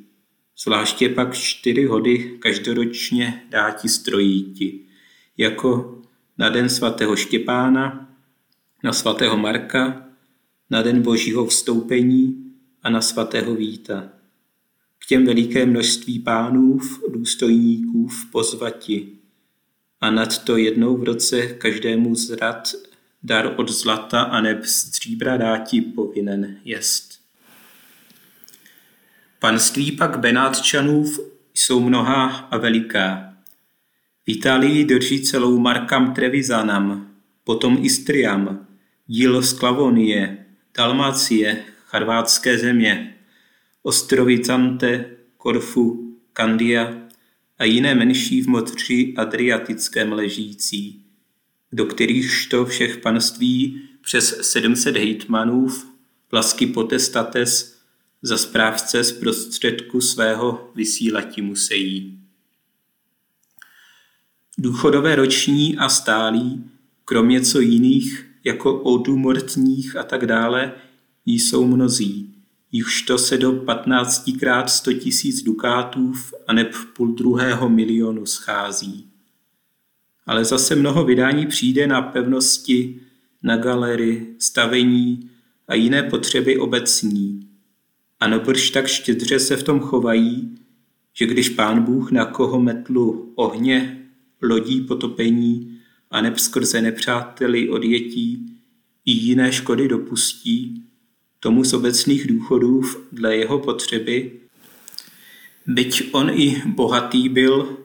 Zvláště 0.59 1.09
pak 1.09 1.35
čtyři 1.35 1.85
hody 1.85 2.39
každoročně 2.39 3.47
dáti 3.49 3.89
strojíti, 3.89 4.81
jako 5.37 6.03
na 6.39 6.49
den 6.49 6.69
svatého 6.69 7.17
Štěpána, 7.17 8.09
na 8.85 8.93
svatého 8.93 9.37
Marka, 9.37 10.07
na 10.71 10.83
den 10.83 11.03
božího 11.03 11.47
vstoupení 11.47 12.53
a 12.83 12.91
na 12.91 13.01
svatého 13.01 13.55
Víta 13.55 14.22
k 15.03 15.07
těm 15.07 15.27
veliké 15.27 15.67
množství 15.67 16.19
pánů, 16.19 16.81
důstojníků 17.09 18.09
pozvati. 18.33 19.09
A 20.01 20.11
nad 20.11 20.45
to 20.45 20.57
jednou 20.57 20.97
v 20.97 21.05
roce 21.05 21.47
každému 21.47 22.15
zrad 22.15 22.73
dar 23.23 23.55
od 23.57 23.71
zlata 23.71 24.23
a 24.23 24.41
neb 24.41 24.65
stříbra 24.65 25.37
dáti 25.37 25.81
povinen 25.81 26.57
jest. 26.65 27.21
Panství 29.39 29.93
pak 29.93 30.19
Benátčanův 30.19 31.21
jsou 31.55 31.81
mnoha 31.81 32.27
a 32.27 32.57
veliká. 32.57 33.35
V 34.25 34.29
Itálii 34.29 34.85
drží 34.85 35.23
celou 35.23 35.59
Markam 35.59 36.15
Trevizanam, 36.15 37.11
potom 37.45 37.79
Istriam, 37.83 38.67
díl 39.07 39.43
Sklavonie, 39.43 40.47
Dalmácie, 40.77 41.65
charvátské 41.87 42.59
země, 42.59 43.15
ostrovy 43.83 44.45
Zante, 44.45 45.17
Korfu, 45.37 46.19
Kandia 46.33 46.95
a 47.59 47.65
jiné 47.65 47.95
menší 47.95 48.43
v 48.43 48.47
moři 48.47 49.15
Adriatickém 49.17 50.13
ležící, 50.13 51.05
do 51.73 51.87
kterých 51.87 52.49
to 52.51 52.65
všech 52.65 52.99
panství 52.99 53.83
přes 54.01 54.51
700 54.51 54.97
hejtmanů 54.97 55.69
vlasky 56.33 56.67
potestates 56.67 57.79
za 58.23 58.39
správce 58.39 59.05
z 59.05 59.13
prostředku 59.13 60.01
svého 60.01 60.71
vysílati 60.75 61.43
musejí. 61.43 62.19
Důchodové 64.59 65.17
roční 65.17 65.79
a 65.79 65.89
stálí, 65.89 66.65
kromě 67.05 67.41
co 67.41 67.61
jiných, 67.61 68.27
jako 68.45 68.81
odumortních 68.81 69.97
a 69.97 70.03
tak 70.03 70.27
dále, 70.27 70.73
jsou 71.27 71.67
mnozí, 71.67 72.32
jichž 72.73 73.03
to 73.03 73.19
se 73.19 73.39
do 73.39 73.53
15 73.53 74.31
krát 74.41 74.71
100 74.71 74.93
tisíc 74.93 75.43
dukátů 75.43 76.13
a 76.47 76.53
neb 76.53 76.75
půl 76.97 77.15
druhého 77.15 77.69
milionu 77.69 78.27
schází. 78.27 79.09
Ale 80.27 80.45
zase 80.45 80.75
mnoho 80.75 81.05
vydání 81.05 81.47
přijde 81.47 81.87
na 81.87 82.03
pevnosti, 82.03 83.01
na 83.43 83.57
galery, 83.57 84.27
stavení 84.39 85.31
a 85.69 85.75
jiné 85.75 86.03
potřeby 86.03 86.59
obecní. 86.59 87.49
A 88.21 88.29
nobrž 88.29 88.71
tak 88.71 88.87
štědře 88.87 89.41
se 89.41 89.57
v 89.57 89.63
tom 89.63 89.81
chovají, 89.81 90.59
že 91.13 91.27
když 91.27 91.49
pán 91.49 91.83
Bůh 91.83 92.11
na 92.13 92.25
koho 92.25 92.61
metlu 92.61 93.33
ohně, 93.35 94.07
lodí 94.43 94.81
potopení 94.81 95.79
a 96.11 96.21
neb 96.21 96.39
skrze 96.39 96.83
nepřáteli 96.83 97.69
odjetí 97.69 98.59
i 99.05 99.13
jiné 99.13 99.53
škody 99.53 99.89
dopustí, 99.89 100.85
tomu 101.43 101.65
z 101.65 101.75
obecných 101.75 102.27
důchodů 102.27 102.83
dle 103.13 103.37
jeho 103.37 103.59
potřeby, 103.59 104.41
byť 105.67 106.15
on 106.15 106.31
i 106.31 106.63
bohatý 106.67 107.29
byl, 107.29 107.79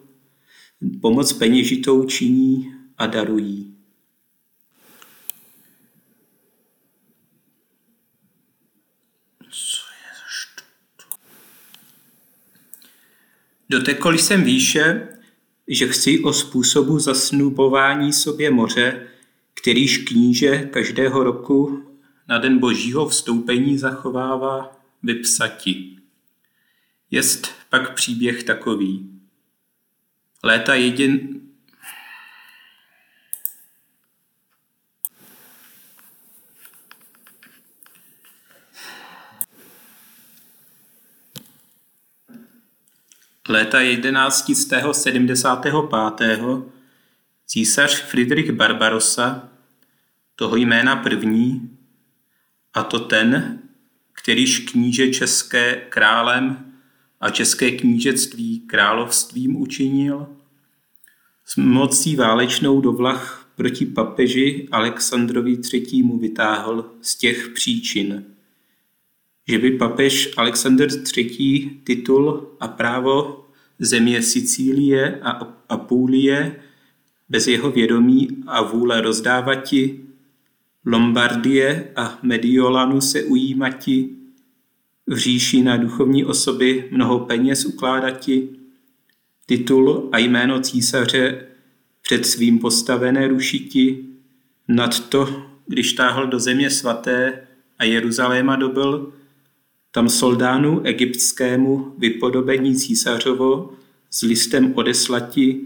pomoc 1.01 1.33
peněžitou 1.33 2.05
činí 2.05 2.73
a 2.97 3.07
darují. 3.07 3.75
Dotekl 13.69 14.13
jsem 14.13 14.43
výše, 14.43 15.07
že 15.67 15.87
chci 15.87 16.19
o 16.23 16.33
způsobu 16.33 16.99
zasnubování 16.99 18.13
sobě 18.13 18.51
moře, 18.51 19.07
kterýž 19.53 19.97
kníže 19.97 20.57
každého 20.57 21.23
roku 21.23 21.86
na 22.27 22.37
den 22.37 22.59
božího 22.59 23.09
vstoupení 23.09 23.77
zachovává 23.77 24.71
vypsati. 25.03 25.97
Jest 27.11 27.47
pak 27.69 27.93
příběh 27.93 28.43
takový. 28.43 29.21
Léta 30.43 30.75
jedin, 30.75 31.41
Léta 43.49 43.81
1175. 44.43 46.39
císař 47.45 48.01
Friedrich 48.01 48.51
Barbarossa, 48.51 49.49
toho 50.35 50.55
jména 50.55 50.95
první, 50.95 51.76
a 52.77 52.83
to 52.83 52.99
ten, 52.99 53.59
kterýž 54.13 54.59
kníže 54.59 55.13
české 55.13 55.75
králem 55.89 56.73
a 57.21 57.29
české 57.29 57.71
knížectví 57.71 58.59
královstvím 58.59 59.61
učinil, 59.61 60.27
s 61.45 61.55
mocí 61.55 62.15
válečnou 62.15 62.81
do 62.81 62.91
vlah 62.91 63.49
proti 63.55 63.85
papeži 63.85 64.67
Alexandrovi 64.71 65.57
III. 65.73 66.03
vytáhl 66.19 66.91
z 67.01 67.15
těch 67.15 67.49
příčin– 67.49 68.23
že 69.47 69.57
by 69.57 69.71
papež 69.71 70.29
Alexander 70.37 70.89
III. 71.17 71.69
titul 71.83 72.57
a 72.59 72.67
právo 72.67 73.45
země 73.79 74.21
Sicílie 74.21 75.19
a 75.21 75.29
Apulie 75.69 76.55
bez 77.29 77.47
jeho 77.47 77.71
vědomí 77.71 78.27
a 78.47 78.63
vůle 78.63 79.01
rozdávati, 79.01 80.06
Lombardie 80.89 81.91
a 81.95 82.19
Mediolanu 82.23 83.01
se 83.01 83.23
ujímati, 83.23 84.09
v 85.07 85.17
říši 85.17 85.61
na 85.61 85.77
duchovní 85.77 86.25
osoby 86.25 86.89
mnoho 86.91 87.19
peněz 87.19 87.65
ukládati, 87.65 88.49
titul 89.45 90.09
a 90.11 90.17
jméno 90.17 90.59
císaře 90.59 91.47
před 92.01 92.25
svým 92.25 92.59
postavené 92.59 93.27
rušiti, 93.27 94.05
nad 94.67 95.09
to, 95.09 95.43
když 95.65 95.93
táhl 95.93 96.27
do 96.27 96.39
země 96.39 96.69
svaté 96.69 97.47
a 97.79 97.83
Jeruzaléma 97.83 98.55
dobil, 98.55 99.13
tam 99.91 100.09
soldánu 100.09 100.81
egyptskému 100.83 101.93
vypodobení 101.97 102.75
císařovo 102.75 103.73
s 104.11 104.21
listem 104.21 104.73
odeslati 104.75 105.61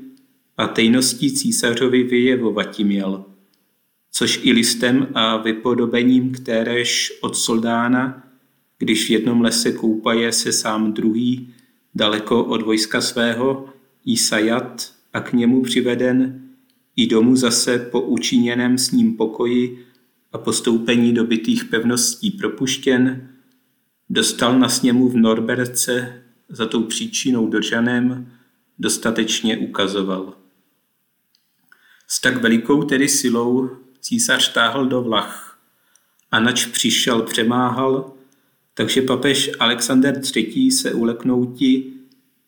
a 0.57 0.67
tejností 0.67 1.33
císařovi 1.33 2.03
vyjevovati 2.03 2.83
měl, 2.83 3.25
což 4.11 4.39
i 4.43 4.51
listem 4.51 5.07
a 5.13 5.37
vypodobením 5.37 6.31
kteréž 6.31 7.13
od 7.21 7.37
soldána, 7.37 8.27
když 8.77 9.07
v 9.07 9.09
jednom 9.09 9.41
lese 9.41 9.71
koupaje 9.71 10.31
se 10.31 10.51
sám 10.51 10.93
druhý, 10.93 11.53
daleko 11.95 12.43
od 12.43 12.61
vojska 12.61 13.01
svého, 13.01 13.69
Isajat 14.05 14.93
a 15.13 15.19
k 15.19 15.33
němu 15.33 15.61
přiveden, 15.61 16.41
i 16.95 17.07
domů 17.07 17.35
zase 17.35 17.79
po 17.79 18.01
učiněném 18.01 18.77
s 18.77 18.91
ním 18.91 19.17
pokoji 19.17 19.85
a 20.33 20.37
postoupení 20.37 21.13
dobytých 21.13 21.65
pevností 21.65 22.31
propuštěn, 22.31 23.29
dostal 24.09 24.59
na 24.59 24.69
sněmu 24.69 25.09
v 25.09 25.15
Norberce 25.15 26.23
za 26.49 26.65
tou 26.65 26.83
příčinou 26.83 27.47
držaném, 27.47 28.31
dostatečně 28.79 29.57
ukazoval. 29.57 30.33
S 32.07 32.21
tak 32.21 32.41
velikou 32.41 32.83
tedy 32.83 33.09
silou 33.09 33.69
císař 34.01 34.53
táhl 34.53 34.85
do 34.85 35.01
vlach 35.01 35.59
a 36.31 36.39
nač 36.39 36.65
přišel 36.65 37.21
přemáhal, 37.21 38.13
takže 38.73 39.01
papež 39.01 39.51
Alexander 39.59 40.21
III. 40.35 40.71
se 40.71 40.93
uleknouti 40.93 41.93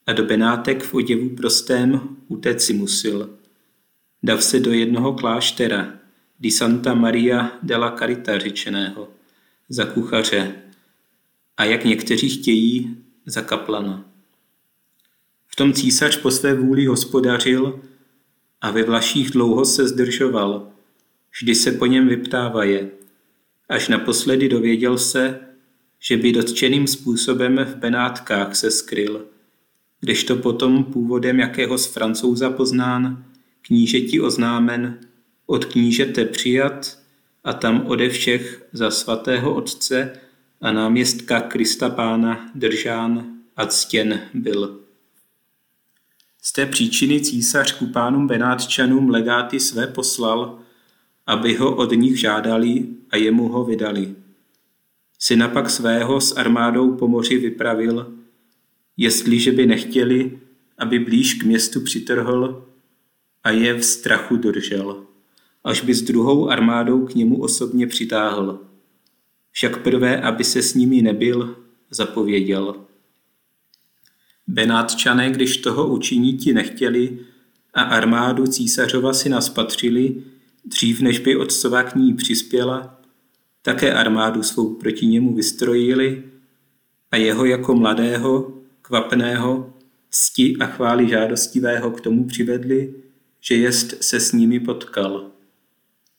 a 0.07 0.13
do 0.13 0.25
Benátek 0.25 0.83
v 0.83 0.93
oděvu 0.93 1.29
prostém 1.29 2.01
utéci 2.27 2.73
musil. 2.73 3.29
Dav 4.23 4.43
se 4.43 4.59
do 4.59 4.73
jednoho 4.73 5.13
kláštera, 5.13 5.93
di 6.39 6.51
Santa 6.51 6.93
Maria 6.93 7.51
della 7.63 7.91
Carita 7.91 8.39
řečeného, 8.39 9.09
za 9.69 9.85
kuchaře, 9.85 10.55
a 11.57 11.63
jak 11.63 11.85
někteří 11.85 12.29
chtějí, 12.29 12.97
za 13.25 13.41
kaplana. 13.41 14.05
V 15.47 15.55
tom 15.55 15.73
císař 15.73 16.17
po 16.17 16.31
své 16.31 16.53
vůli 16.53 16.85
hospodařil 16.85 17.81
a 18.61 18.71
ve 18.71 18.83
vlaších 18.83 19.31
dlouho 19.31 19.65
se 19.65 19.87
zdržoval, 19.87 20.72
vždy 21.33 21.55
se 21.55 21.71
po 21.71 21.85
něm 21.85 22.07
vyptávaje, 22.07 22.89
až 23.69 23.87
naposledy 23.87 24.49
dověděl 24.49 24.97
se, 24.97 25.39
že 25.99 26.17
by 26.17 26.31
dotčeným 26.31 26.87
způsobem 26.87 27.65
v 27.65 27.75
Benátkách 27.75 28.55
se 28.55 28.71
skryl, 28.71 29.25
kdežto 29.99 30.35
potom 30.35 30.83
původem 30.83 31.39
jakého 31.39 31.77
z 31.77 31.85
francouza 31.85 32.49
poznán, 32.49 33.25
knížeti 33.61 34.21
oznámen, 34.21 34.99
od 35.45 35.65
knížete 35.65 36.25
přijat 36.25 36.99
a 37.43 37.53
tam 37.53 37.83
ode 37.87 38.09
všech 38.09 38.65
za 38.73 38.91
svatého 38.91 39.53
otce 39.53 40.19
a 40.61 40.71
náměstka 40.71 41.41
Krista 41.41 41.89
Pána 41.89 42.51
držán 42.55 43.25
a 43.55 43.65
ctěn 43.65 44.21
byl. 44.33 44.79
Z 46.41 46.53
té 46.53 46.65
příčiny 46.65 47.21
císař 47.21 47.71
ku 47.71 47.87
pánům 47.87 48.27
Benátčanům 48.27 49.09
legáty 49.09 49.59
své 49.59 49.87
poslal, 49.87 50.62
aby 51.27 51.55
ho 51.55 51.75
od 51.75 51.91
nich 51.91 52.19
žádali 52.19 52.87
a 53.09 53.17
jemu 53.17 53.47
ho 53.47 53.63
vydali. 53.63 54.15
Syna 55.19 55.47
pak 55.47 55.69
svého 55.69 56.21
s 56.21 56.37
armádou 56.37 56.95
po 56.95 57.07
moři 57.07 57.37
vypravil, 57.37 58.13
jestliže 58.97 59.51
by 59.51 59.65
nechtěli, 59.65 60.39
aby 60.77 60.99
blíž 60.99 61.33
k 61.33 61.43
městu 61.43 61.81
přitrhl 61.81 62.65
a 63.43 63.49
je 63.49 63.73
v 63.73 63.85
strachu 63.85 64.35
držel, 64.37 65.03
až 65.63 65.81
by 65.81 65.93
s 65.93 66.01
druhou 66.01 66.49
armádou 66.49 67.05
k 67.05 67.15
němu 67.15 67.41
osobně 67.41 67.87
přitáhl 67.87 68.59
však 69.53 69.83
prvé, 69.83 70.21
aby 70.21 70.43
se 70.43 70.61
s 70.61 70.73
nimi 70.73 71.01
nebyl, 71.01 71.55
zapověděl. 71.89 72.75
Benátčané, 74.47 75.31
když 75.31 75.57
toho 75.57 75.87
učiniti 75.87 76.53
nechtěli 76.53 77.19
a 77.73 77.81
armádu 77.81 78.47
císařova 78.47 79.13
si 79.13 79.29
naspatřili, 79.29 80.23
dřív 80.65 81.01
než 81.01 81.19
by 81.19 81.35
otcova 81.35 81.83
k 81.83 81.95
ní 81.95 82.13
přispěla, 82.13 83.01
také 83.61 83.93
armádu 83.93 84.43
svou 84.43 84.73
proti 84.75 85.05
němu 85.05 85.33
vystrojili 85.35 86.23
a 87.11 87.17
jeho 87.17 87.45
jako 87.45 87.75
mladého, 87.75 88.53
kvapného, 88.81 89.73
sti 90.11 90.55
a 90.59 90.65
chvály 90.65 91.09
žádostivého 91.09 91.91
k 91.91 92.01
tomu 92.01 92.25
přivedli, 92.25 92.93
že 93.41 93.55
jest 93.55 94.03
se 94.03 94.19
s 94.19 94.31
nimi 94.31 94.59
potkal. 94.59 95.31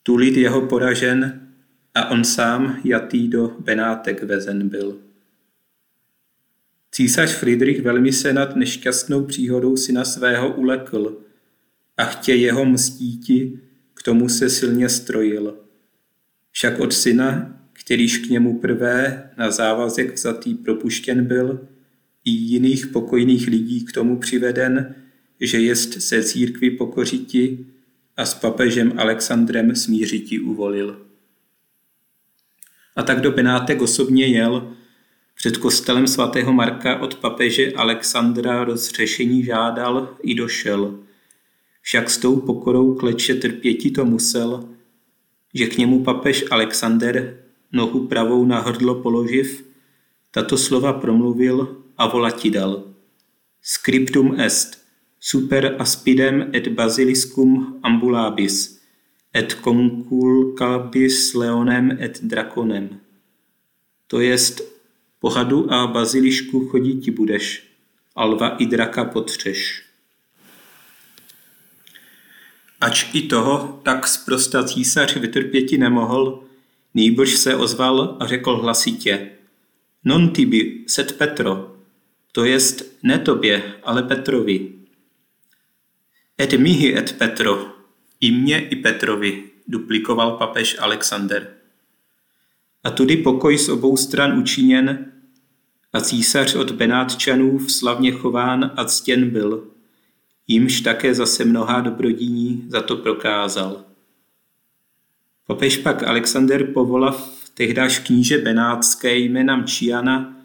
Tu 0.03 0.17
lid 0.17 0.37
jeho 0.37 0.67
poražen 0.67 1.49
a 1.95 2.11
on 2.11 2.25
sám 2.25 2.81
jatý 2.85 3.29
do 3.29 3.57
Benátek 3.59 4.23
vezen 4.23 4.69
byl. 4.69 4.99
Císař 6.91 7.33
Friedrich 7.33 7.83
velmi 7.83 8.13
se 8.13 8.33
nad 8.33 8.57
nešťastnou 8.57 9.25
příhodou 9.25 9.77
syna 9.77 10.05
svého 10.05 10.55
ulekl 10.55 11.17
a 11.97 12.05
chtě 12.05 12.35
jeho 12.35 12.65
mstíti, 12.65 13.61
tomu 14.05 14.29
se 14.29 14.51
silně 14.51 14.89
strojil. 14.89 15.55
Však 16.51 16.81
od 16.81 16.93
syna, 16.93 17.61
kterýž 17.73 18.19
k 18.19 18.31
němu 18.31 18.59
prvé 18.59 19.31
na 19.37 19.51
závazek 19.51 20.15
vzatý 20.15 20.55
propuštěn 20.55 21.25
byl, 21.25 21.69
i 22.25 22.31
jiných 22.31 22.87
pokojných 22.87 23.47
lidí 23.47 23.85
k 23.85 23.93
tomu 23.93 24.19
přiveden, 24.19 24.95
že 25.41 25.61
jest 25.61 26.03
se 26.03 26.25
církvi 26.25 26.71
pokořiti 26.71 27.67
a 28.17 28.27
s 28.27 28.35
papežem 28.35 28.93
Alexandrem 28.97 29.77
smířiti 29.77 30.39
uvolil 30.41 31.05
a 32.97 33.03
tak 33.03 33.21
do 33.21 33.33
Benátek 33.33 33.83
osobně 33.83 34.27
jel. 34.27 34.73
Před 35.35 35.57
kostelem 35.57 36.07
svatého 36.07 36.53
Marka 36.53 36.99
od 36.99 37.15
papeže 37.15 37.73
Alexandra 37.73 38.65
rozřešení 38.65 39.45
žádal 39.45 40.17
i 40.23 40.35
došel. 40.35 40.99
Však 41.85 42.11
s 42.11 42.19
tou 42.19 42.41
pokorou 42.41 42.95
kleče 42.95 43.35
trpěti 43.35 43.91
to 43.91 44.05
musel, 44.05 44.69
že 45.55 45.67
k 45.67 45.79
němu 45.79 46.05
papež 46.05 46.45
Alexander 46.51 47.37
nohu 47.73 48.07
pravou 48.07 48.45
na 48.45 48.61
hrdlo 48.61 49.03
položiv, 49.05 49.65
tato 50.31 50.59
slova 50.59 50.93
promluvil 50.93 51.77
a 51.97 52.07
volati 52.07 52.51
dal. 52.51 52.83
Scriptum 53.63 54.41
est, 54.41 54.81
super 55.21 55.77
aspidem 55.79 56.51
et 56.55 56.69
basiliscum 56.69 57.79
ambulabis– 57.83 58.73
et 59.35 59.57
conculcabis 59.63 61.35
leonem 61.35 61.91
et 62.01 62.23
drakonem. 62.23 63.01
To 64.07 64.21
jest, 64.21 64.63
po 65.19 65.29
hadu 65.29 65.67
a 65.73 65.87
bazilišku 65.87 66.69
chodit 66.69 67.03
ti 67.03 67.11
budeš, 67.11 67.67
a 68.17 68.25
lva 68.25 68.57
i 68.57 68.67
draka 68.67 69.05
potřeš. 69.05 69.84
Ač 72.85 73.09
i 73.13 73.23
toho 73.23 73.81
tak 73.83 74.07
zprosta 74.07 74.65
císař 74.65 75.17
vytrpěti 75.17 75.79
nemohl, 75.79 76.45
nýbrž 76.95 77.35
se 77.35 77.57
ozval 77.57 78.17
a 78.21 78.27
řekl 78.27 78.57
hlasitě. 78.57 79.31
Non 80.05 80.33
tibi, 80.33 80.85
set 80.87 81.19
Petro, 81.19 81.77
to 82.33 82.45
jest 82.45 82.99
ne 83.03 83.19
tobě, 83.19 83.63
ale 83.83 84.03
Petrovi. 84.03 84.73
Et 86.41 86.53
mihi 86.53 86.99
et 86.99 87.19
Petro, 87.19 87.69
i 88.21 88.31
mě 88.31 88.69
i 88.69 88.77
Petrovi, 88.77 89.45
duplikoval 89.69 90.33
papež 90.33 90.77
Alexander. 90.79 91.55
A 92.85 92.91
tudy 92.91 93.17
pokoj 93.17 93.59
z 93.59 93.69
obou 93.69 93.97
stran 93.97 94.39
učiněn 94.39 95.13
a 95.93 96.01
císař 96.01 96.55
od 96.55 96.71
Benátčanů 96.71 97.69
slavně 97.69 98.13
chován 98.13 98.73
a 98.77 98.85
ctěn 98.85 99.31
byl, 99.31 99.74
jimž 100.49 100.81
také 100.81 101.15
zase 101.15 101.45
mnohá 101.45 101.81
dobrodiní 101.81 102.65
za 102.69 102.83
to 102.83 102.97
prokázal. 102.97 103.85
Papež 105.47 105.77
pak 105.77 106.03
Alexander 106.03 106.73
povolav 106.73 107.45
tehdáž 107.55 107.99
kníže 107.99 108.39
Benátské 108.39 109.17
jménem 109.19 109.65
Čiana, 109.65 110.37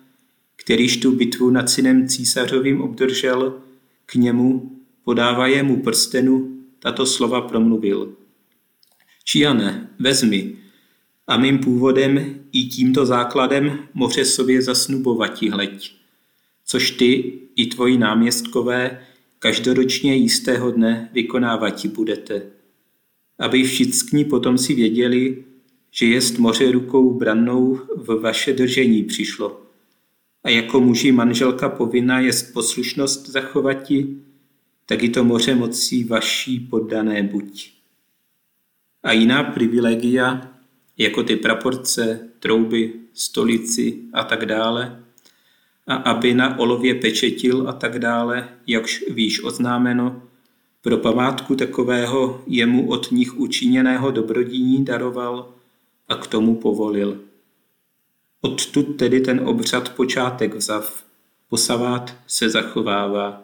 kterýž 0.56 0.98
tu 0.98 1.12
bitvu 1.12 1.50
nad 1.50 1.70
synem 1.70 2.08
císařovým 2.08 2.82
obdržel, 2.82 3.62
k 4.06 4.16
němu, 4.16 4.72
podávaje 5.04 5.64
mu 5.64 5.82
prstenu, 5.82 6.58
tato 6.80 7.06
slova 7.06 7.42
promluvil. 7.42 8.14
Čiane, 9.24 9.90
vezmi, 10.00 10.56
a 11.28 11.38
mým 11.38 11.60
původem 11.60 12.36
i 12.52 12.64
tímto 12.64 13.06
základem 13.06 13.80
moře 13.94 14.26
sobě 14.26 14.62
zasnubovati 14.62 15.50
hleď, 15.50 15.96
což 16.66 16.92
ty 16.92 17.40
i 17.56 17.66
tvoji 17.66 17.98
náměstkové 17.98 19.02
každoročně 19.40 20.16
jistého 20.16 20.72
dne 20.72 21.10
vykonávati 21.14 21.88
budete. 21.88 22.42
Aby 23.40 23.64
všichni 23.64 24.26
potom 24.26 24.58
si 24.58 24.74
věděli, 24.74 25.44
že 25.92 26.06
jest 26.06 26.38
moře 26.38 26.72
rukou 26.72 27.14
brannou 27.14 27.80
v 27.96 28.22
vaše 28.22 28.54
držení 28.54 29.04
přišlo. 29.04 29.62
A 30.44 30.50
jako 30.50 30.82
muži 30.82 31.12
manželka 31.12 31.70
povinna 31.70 32.20
jest 32.20 32.54
poslušnost 32.54 33.30
zachovati, 33.30 34.16
tak 34.86 35.04
i 35.04 35.10
to 35.10 35.24
moře 35.24 35.56
mocí 35.56 36.04
vaší 36.04 36.60
poddané 36.60 37.24
buď. 37.24 37.72
A 39.04 39.12
jiná 39.12 39.44
privilegia, 39.44 40.54
jako 40.98 41.24
ty 41.24 41.36
praporce, 41.36 42.30
trouby, 42.40 42.94
stolici 43.14 43.98
a 44.14 44.24
tak 44.24 44.46
dále, 44.46 45.04
a 45.90 45.96
aby 45.96 46.34
na 46.34 46.60
olově 46.60 46.96
pečetil 46.96 47.70
a 47.70 47.74
tak 47.74 48.00
dále, 48.00 48.50
jakž 48.68 49.04
víš 49.10 49.44
oznámeno, 49.44 50.22
pro 50.82 50.98
památku 50.98 51.56
takového 51.56 52.44
jemu 52.48 52.90
od 52.90 53.12
nich 53.12 53.40
učiněného 53.40 54.12
dobrodíní 54.12 54.86
daroval 54.86 55.54
a 56.08 56.16
k 56.16 56.28
tomu 56.28 56.56
povolil. 56.56 57.22
Odtud 58.42 58.84
tedy 58.84 59.20
ten 59.20 59.40
obřad 59.40 59.96
počátek 59.96 60.56
vzav, 60.56 61.04
posavát 61.50 62.16
se 62.28 62.50
zachovává. 62.50 63.44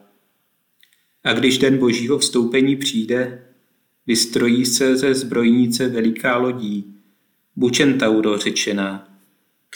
A 1.24 1.34
když 1.34 1.58
den 1.58 1.78
božího 1.78 2.18
vstoupení 2.18 2.76
přijde, 2.76 3.46
vystrojí 4.08 4.66
se 4.66 4.98
ze 4.98 5.14
zbrojnice 5.14 5.88
veliká 5.88 6.38
lodí, 6.38 6.96
Bučentauro 7.56 8.38
řečená, 8.38 9.15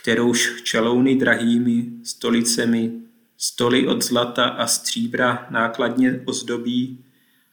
kterouž 0.01 0.61
čelouny 0.63 1.15
drahými 1.15 1.89
stolicemi, 2.03 2.91
stoly 3.37 3.87
od 3.87 4.03
zlata 4.03 4.45
a 4.45 4.67
stříbra 4.67 5.47
nákladně 5.49 6.21
ozdobí 6.25 7.05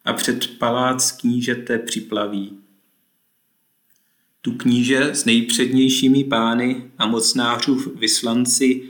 a 0.05 0.13
před 0.13 0.59
palác 0.59 1.13
knížete 1.13 1.79
připlaví. 1.79 2.59
Tu 4.43 4.53
kníže 4.53 5.01
s 5.03 5.25
nejpřednějšími 5.25 6.25
pány 6.25 6.91
a 6.99 7.07
mocnářův 7.07 7.97
vyslanci 7.97 8.83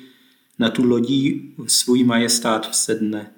na 0.59 0.71
tu 0.71 0.85
lodí 0.85 1.55
svůj 1.67 2.05
majestát 2.05 2.71
vsedne 2.71 3.33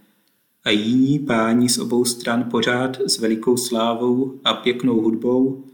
a 0.65 0.71
jiní 0.71 1.19
páni 1.19 1.69
z 1.69 1.79
obou 1.79 2.05
stran 2.05 2.45
pořád 2.51 3.01
s 3.01 3.19
velikou 3.19 3.57
slávou 3.57 4.41
a 4.45 4.55
pěknou 4.55 5.01
hudbou 5.01 5.68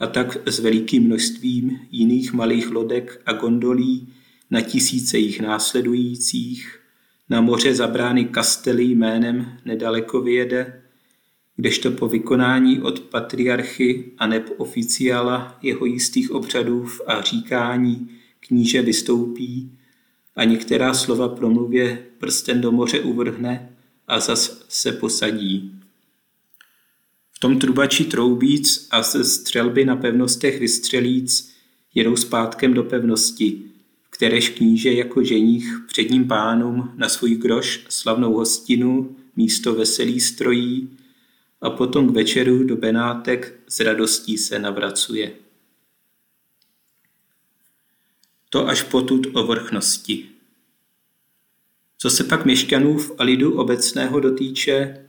a 0.00 0.06
tak 0.06 0.36
s 0.46 0.58
velikým 0.58 1.04
množstvím 1.04 1.80
jiných 1.90 2.32
malých 2.32 2.70
lodek 2.70 3.22
a 3.26 3.32
gondolí 3.32 4.08
na 4.50 4.60
tisíce 4.60 5.18
jich 5.18 5.40
následujících, 5.40 6.80
na 7.30 7.40
moře 7.40 7.74
zabrány 7.74 8.24
kastely 8.24 8.84
jménem 8.84 9.58
nedaleko 9.64 10.20
vyjede, 10.20 10.82
kdežto 11.56 11.90
po 11.90 12.08
vykonání 12.08 12.82
od 12.82 13.00
patriarchy 13.00 14.12
a 14.18 14.26
neb 14.26 14.50
oficiála 14.56 15.58
jeho 15.62 15.86
jistých 15.86 16.30
obřadů 16.30 16.86
a 17.06 17.22
říkání 17.22 18.10
kníže 18.40 18.82
vystoupí 18.82 19.78
a 20.36 20.44
některá 20.44 20.94
slova 20.94 21.28
promluvě 21.28 22.06
prsten 22.18 22.60
do 22.60 22.72
moře 22.72 23.00
uvrhne 23.00 23.76
a 24.08 24.20
zas 24.20 24.64
se 24.68 24.92
posadí. 24.92 25.75
V 27.36 27.38
tom 27.38 27.58
trubači 27.58 28.04
troubíc 28.04 28.88
a 28.90 29.02
ze 29.02 29.24
střelby 29.24 29.84
na 29.84 29.96
pevnostech 29.96 30.60
vystřelíc 30.60 31.52
jedou 31.94 32.16
zpátkem 32.16 32.74
do 32.74 32.84
pevnosti, 32.84 33.62
v 34.02 34.10
kteréž 34.10 34.48
kníže 34.48 34.92
jako 34.92 35.24
ženích 35.24 35.78
předním 35.86 36.28
pánům 36.28 36.92
na 36.94 37.08
svůj 37.08 37.34
groš 37.34 37.86
slavnou 37.88 38.32
hostinu 38.32 39.16
místo 39.36 39.74
veselý 39.74 40.20
strojí 40.20 40.98
a 41.60 41.70
potom 41.70 42.08
k 42.08 42.14
večeru 42.14 42.64
do 42.64 42.76
Benátek 42.76 43.60
s 43.68 43.80
radostí 43.80 44.38
se 44.38 44.58
navracuje. 44.58 45.32
To 48.50 48.68
až 48.68 48.82
potud 48.82 49.26
o 49.32 49.46
vrchnosti. 49.46 50.28
Co 51.98 52.10
se 52.10 52.24
pak 52.24 52.44
měšťanů 52.44 52.98
a 53.18 53.24
lidu 53.24 53.58
obecného 53.58 54.20
dotýče, 54.20 55.05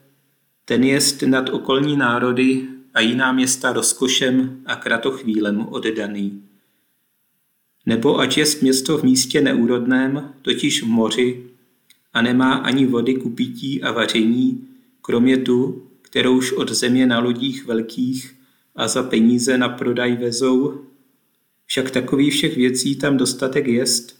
ten 0.69 0.83
jest 0.83 1.21
nad 1.21 1.49
okolní 1.49 1.97
národy 1.97 2.67
a 2.93 2.99
jiná 2.99 3.31
města 3.31 3.73
rozkošem 3.73 4.61
a 4.65 4.75
kratochvílem 4.75 5.67
oddaný. 5.69 6.43
Nebo 7.85 8.19
ať 8.19 8.37
jest 8.37 8.61
město 8.61 8.97
v 8.97 9.03
místě 9.03 9.41
neúrodném, 9.41 10.33
totiž 10.41 10.83
v 10.83 10.85
moři, 10.85 11.43
a 12.13 12.21
nemá 12.21 12.53
ani 12.53 12.85
vody 12.85 13.15
ku 13.15 13.29
pití 13.29 13.83
a 13.83 13.91
vaření, 13.91 14.67
kromě 15.01 15.37
tu, 15.37 15.87
kterouž 16.01 16.51
od 16.51 16.71
země 16.71 17.07
na 17.07 17.19
lodích 17.19 17.65
velkých 17.65 18.35
a 18.75 18.87
za 18.87 19.03
peníze 19.03 19.57
na 19.57 19.69
prodaj 19.69 20.15
vezou, 20.15 20.81
však 21.65 21.91
takový 21.91 22.29
všech 22.29 22.55
věcí 22.55 22.95
tam 22.95 23.17
dostatek 23.17 23.67
jest, 23.67 24.17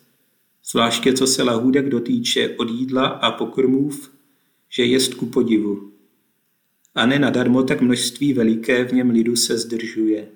zvláště 0.71 1.13
co 1.13 1.27
se 1.27 1.43
lahůdek 1.43 1.89
dotýče 1.89 2.55
od 2.57 2.69
jídla 2.69 3.05
a 3.05 3.31
pokrmův, 3.31 4.11
že 4.69 4.83
jest 4.83 5.13
ku 5.13 5.25
podivu 5.25 5.96
a 6.97 7.05
ne 7.05 7.19
nadarmo 7.19 7.63
tak 7.63 7.81
množství 7.81 8.33
veliké 8.33 8.85
v 8.85 8.91
něm 8.91 9.09
lidu 9.09 9.35
se 9.35 9.57
zdržuje. 9.57 10.27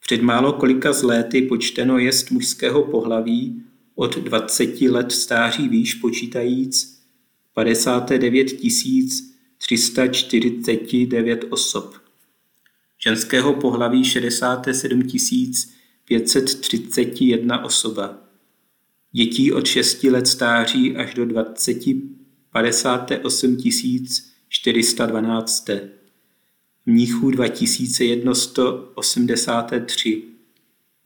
Před 0.00 0.22
málo 0.22 0.52
kolika 0.52 0.92
z 0.92 1.02
léty 1.02 1.42
počteno 1.42 1.98
jest 1.98 2.30
mužského 2.30 2.82
pohlaví 2.82 3.62
od 3.94 4.18
20 4.18 4.80
let 4.80 5.12
stáří 5.12 5.68
výš 5.68 5.94
počítajíc 5.94 7.02
59 7.54 8.46
349 9.58 11.44
osob. 11.50 11.94
Ženského 12.98 13.54
pohlaví 13.54 14.04
67 14.04 15.02
531 16.04 17.64
osoba. 17.64 18.18
Dětí 19.12 19.52
od 19.52 19.66
6 19.66 20.04
let 20.04 20.26
stáří 20.26 20.96
až 20.96 21.14
do 21.14 21.26
20 21.26 21.78
58 22.52 23.56
412. 24.52 25.70
Mníchů 26.86 27.30
2183. 27.30 30.22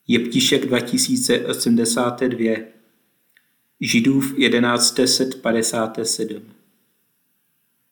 Jeptišek 0.09 0.67
2082. 0.67 2.57
Židův 3.81 4.37
1157. 4.37 6.43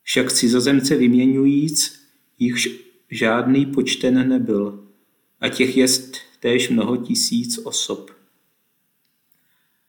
Však 0.02 0.32
cizozemce 0.32 0.96
vyměňujíc, 0.96 2.00
jichž 2.38 2.68
žádný 3.10 3.66
počten 3.66 4.28
nebyl, 4.28 4.88
a 5.40 5.48
těch 5.48 5.76
jest 5.76 6.16
též 6.40 6.68
mnoho 6.68 6.96
tisíc 6.96 7.58
osob. 7.58 8.10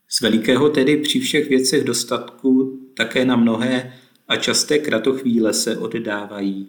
Z 0.08 0.22
velikého 0.22 0.70
tedy 0.70 0.98
při 0.98 1.20
všech 1.20 1.50
věcech 1.50 1.84
dostatku 1.84 2.80
také 2.94 3.26
na 3.26 3.36
mnohé 3.36 4.03
a 4.28 4.36
časté 4.36 4.80
kratochvíle 4.80 5.54
se 5.54 5.78
oddávají. 5.78 6.68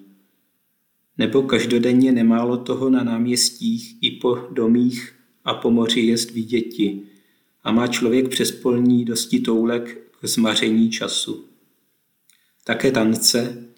Nebo 1.18 1.42
každodenně 1.42 2.12
nemálo 2.12 2.56
toho 2.56 2.90
na 2.90 3.04
náměstích 3.04 3.96
i 4.00 4.10
po 4.10 4.34
domích 4.50 5.14
a 5.44 5.54
po 5.54 5.70
moři 5.70 6.00
jest 6.00 6.30
viděti 6.30 7.02
a 7.64 7.72
má 7.72 7.86
člověk 7.86 8.28
přes 8.28 8.52
polní 8.52 9.04
dosti 9.04 9.40
toulek 9.40 10.10
k 10.20 10.26
zmaření 10.26 10.90
času. 10.90 11.44
Také 12.64 12.90
tance, 12.90 13.68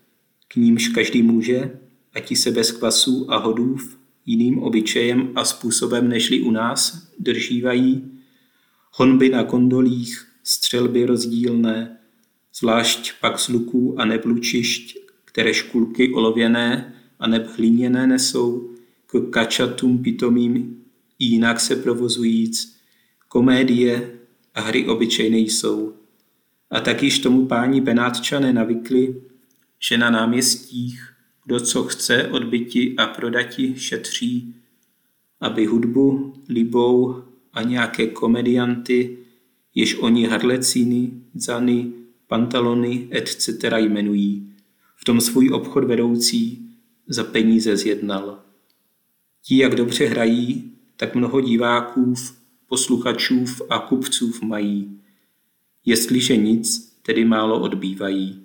k 0.48 0.56
nímž 0.56 0.88
každý 0.88 1.22
může 1.22 1.78
a 2.14 2.20
ti 2.20 2.36
se 2.36 2.50
bez 2.50 2.72
kvasů 2.72 3.32
a 3.32 3.38
hodův 3.38 3.98
jiným 4.26 4.58
obyčejem 4.58 5.32
a 5.34 5.44
způsobem 5.44 6.08
nežli 6.08 6.40
u 6.40 6.50
nás 6.50 7.08
držívají, 7.18 8.12
honby 8.92 9.28
na 9.28 9.44
kondolích, 9.44 10.26
střelby 10.44 11.06
rozdílné, 11.06 11.98
zvlášť 12.58 13.12
pak 13.20 13.38
z 13.38 13.48
luků 13.48 14.00
a 14.00 14.04
neblučišť, 14.04 14.98
které 15.24 15.54
škulky 15.54 16.12
olověné 16.14 16.94
a 17.18 17.26
neb 17.26 17.46
hliněné 17.56 18.06
nesou, 18.06 18.70
k 19.06 19.30
kačatům 19.30 20.02
pitomým 20.02 20.84
jinak 21.18 21.60
se 21.60 21.76
provozujíc, 21.76 22.76
komédie 23.28 24.18
a 24.54 24.60
hry 24.60 24.86
obyčejné 24.86 25.38
jsou. 25.38 25.94
A 26.70 26.80
tak 26.80 27.02
již 27.02 27.18
tomu 27.18 27.46
páni 27.46 27.80
Benátčané 27.80 28.52
navykli, 28.52 29.22
že 29.88 29.98
na 29.98 30.10
náměstích 30.10 31.16
kdo 31.46 31.60
co 31.60 31.84
chce 31.84 32.28
odbyti 32.28 32.94
a 32.96 33.06
prodati 33.06 33.74
šetří, 33.76 34.54
aby 35.40 35.66
hudbu, 35.66 36.34
libou 36.48 37.22
a 37.52 37.62
nějaké 37.62 38.06
komedianty, 38.06 39.18
jež 39.74 39.94
oni 39.94 40.26
harlecíny, 40.26 41.10
zany, 41.34 41.92
pantalony, 42.28 43.08
etc. 43.10 43.48
jmenují, 43.76 44.52
v 44.96 45.04
tom 45.04 45.20
svůj 45.20 45.50
obchod 45.50 45.84
vedoucí 45.84 46.70
za 47.06 47.24
peníze 47.24 47.76
zjednal. 47.76 48.42
Ti, 49.42 49.56
jak 49.56 49.74
dobře 49.74 50.06
hrají, 50.06 50.72
tak 50.96 51.14
mnoho 51.14 51.40
diváků, 51.40 52.14
posluchačů 52.68 53.44
a 53.70 53.78
kupců 53.78 54.32
mají. 54.42 55.00
Jestliže 55.84 56.36
nic, 56.36 56.96
tedy 57.02 57.24
málo 57.24 57.60
odbývají. 57.60 58.42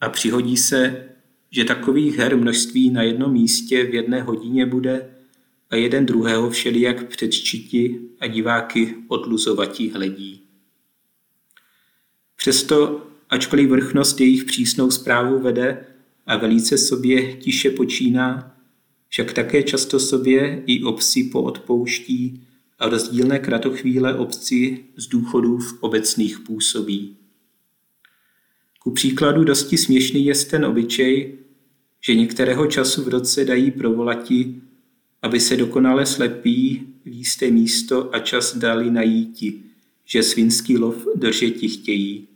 A 0.00 0.08
přihodí 0.08 0.56
se, 0.56 1.08
že 1.50 1.64
takových 1.64 2.16
her 2.16 2.36
množství 2.36 2.90
na 2.90 3.02
jednom 3.02 3.32
místě 3.32 3.84
v 3.84 3.94
jedné 3.94 4.22
hodině 4.22 4.66
bude 4.66 5.10
a 5.70 5.76
jeden 5.76 6.06
druhého 6.06 6.50
všelijak 6.50 7.08
předčiti 7.08 8.00
a 8.20 8.26
diváky 8.26 8.94
odluzovatí 9.08 9.90
hledí. 9.90 10.43
Přesto, 12.44 13.06
ačkoliv 13.30 13.70
vrchnost 13.70 14.20
jejich 14.20 14.44
přísnou 14.44 14.90
zprávu 14.90 15.38
vede 15.38 15.86
a 16.26 16.36
velice 16.36 16.78
sobě 16.78 17.36
tiše 17.36 17.70
počíná, 17.70 18.56
však 19.08 19.32
také 19.32 19.62
často 19.62 20.00
sobě 20.00 20.62
i 20.66 20.82
obci 20.82 21.22
poodpouští 21.22 22.46
a 22.78 22.88
rozdílné 22.88 23.38
kratochvíle 23.38 24.18
obci 24.18 24.84
z 24.96 25.06
důchodů 25.06 25.58
v 25.58 25.78
obecných 25.80 26.38
působí. 26.38 27.16
Ku 28.78 28.90
příkladu 28.90 29.44
dosti 29.44 29.78
směšný 29.78 30.24
je 30.24 30.34
ten 30.34 30.64
obyčej, 30.64 31.38
že 32.06 32.14
některého 32.14 32.66
času 32.66 33.04
v 33.04 33.08
roce 33.08 33.44
dají 33.44 33.70
provolati, 33.70 34.54
aby 35.22 35.40
se 35.40 35.56
dokonale 35.56 36.06
slepí 36.06 36.86
v 37.04 37.08
jisté 37.08 37.50
místo 37.50 38.14
a 38.14 38.18
čas 38.18 38.56
dali 38.56 38.90
najíti, 38.90 39.62
že 40.04 40.22
svinský 40.22 40.78
lov 40.78 41.06
držeti 41.16 41.68
chtějí. 41.68 42.33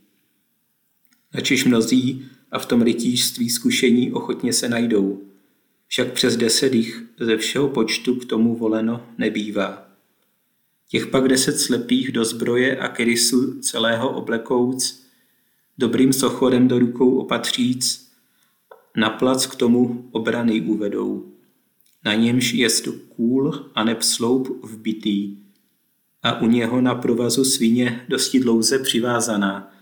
Načež 1.34 1.64
mnozí 1.64 2.26
a 2.52 2.58
v 2.58 2.66
tom 2.66 2.82
rytířství 2.82 3.50
zkušení 3.50 4.12
ochotně 4.12 4.52
se 4.52 4.68
najdou, 4.68 5.22
však 5.86 6.12
přes 6.12 6.36
deset 6.36 6.74
jich 6.74 7.04
ze 7.20 7.36
všeho 7.36 7.68
počtu 7.68 8.14
k 8.14 8.24
tomu 8.24 8.56
voleno 8.56 9.06
nebývá. 9.18 9.88
Těch 10.88 11.06
pak 11.06 11.28
deset 11.28 11.58
slepých 11.58 12.12
do 12.12 12.24
zbroje 12.24 12.76
a 12.76 12.88
krysu 12.88 13.60
celého 13.60 14.16
oblekouc, 14.16 15.02
dobrým 15.78 16.12
sochorem 16.12 16.68
do 16.68 16.78
rukou 16.78 17.18
opatříc, 17.18 18.08
na 18.96 19.10
plac 19.10 19.46
k 19.46 19.54
tomu 19.54 20.08
obrany 20.10 20.60
uvedou. 20.60 21.32
Na 22.04 22.14
němž 22.14 22.52
jest 22.52 22.88
kůl 23.08 23.70
a 23.74 23.84
neb 23.84 24.02
sloup 24.02 24.64
vbitý 24.64 25.36
a 26.22 26.40
u 26.40 26.46
něho 26.46 26.80
na 26.80 26.94
provazu 26.94 27.44
svině 27.44 28.04
dosti 28.08 28.40
dlouze 28.40 28.78
přivázaná, 28.78 29.72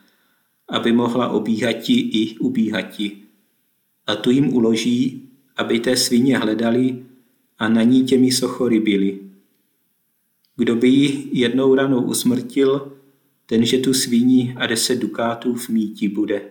aby 0.68 0.92
mohla 0.92 1.28
obíhati 1.28 1.92
i 1.92 2.38
ubíhati. 2.38 3.16
A 4.06 4.16
tu 4.16 4.30
jim 4.30 4.54
uloží, 4.54 5.28
aby 5.56 5.80
té 5.80 5.96
svině 5.96 6.38
hledali 6.38 7.04
a 7.58 7.68
na 7.68 7.82
ní 7.82 8.04
těmi 8.04 8.32
sochory 8.32 8.80
byli. 8.80 9.20
Kdo 10.56 10.76
by 10.76 10.88
ji 10.88 11.28
jednou 11.32 11.74
ranou 11.74 12.02
usmrtil, 12.02 12.92
tenže 13.46 13.78
tu 13.78 13.94
svíní 13.94 14.54
a 14.56 14.66
deset 14.66 14.98
dukátů 14.98 15.54
v 15.54 15.68
míti 15.68 16.08
bude. 16.08 16.42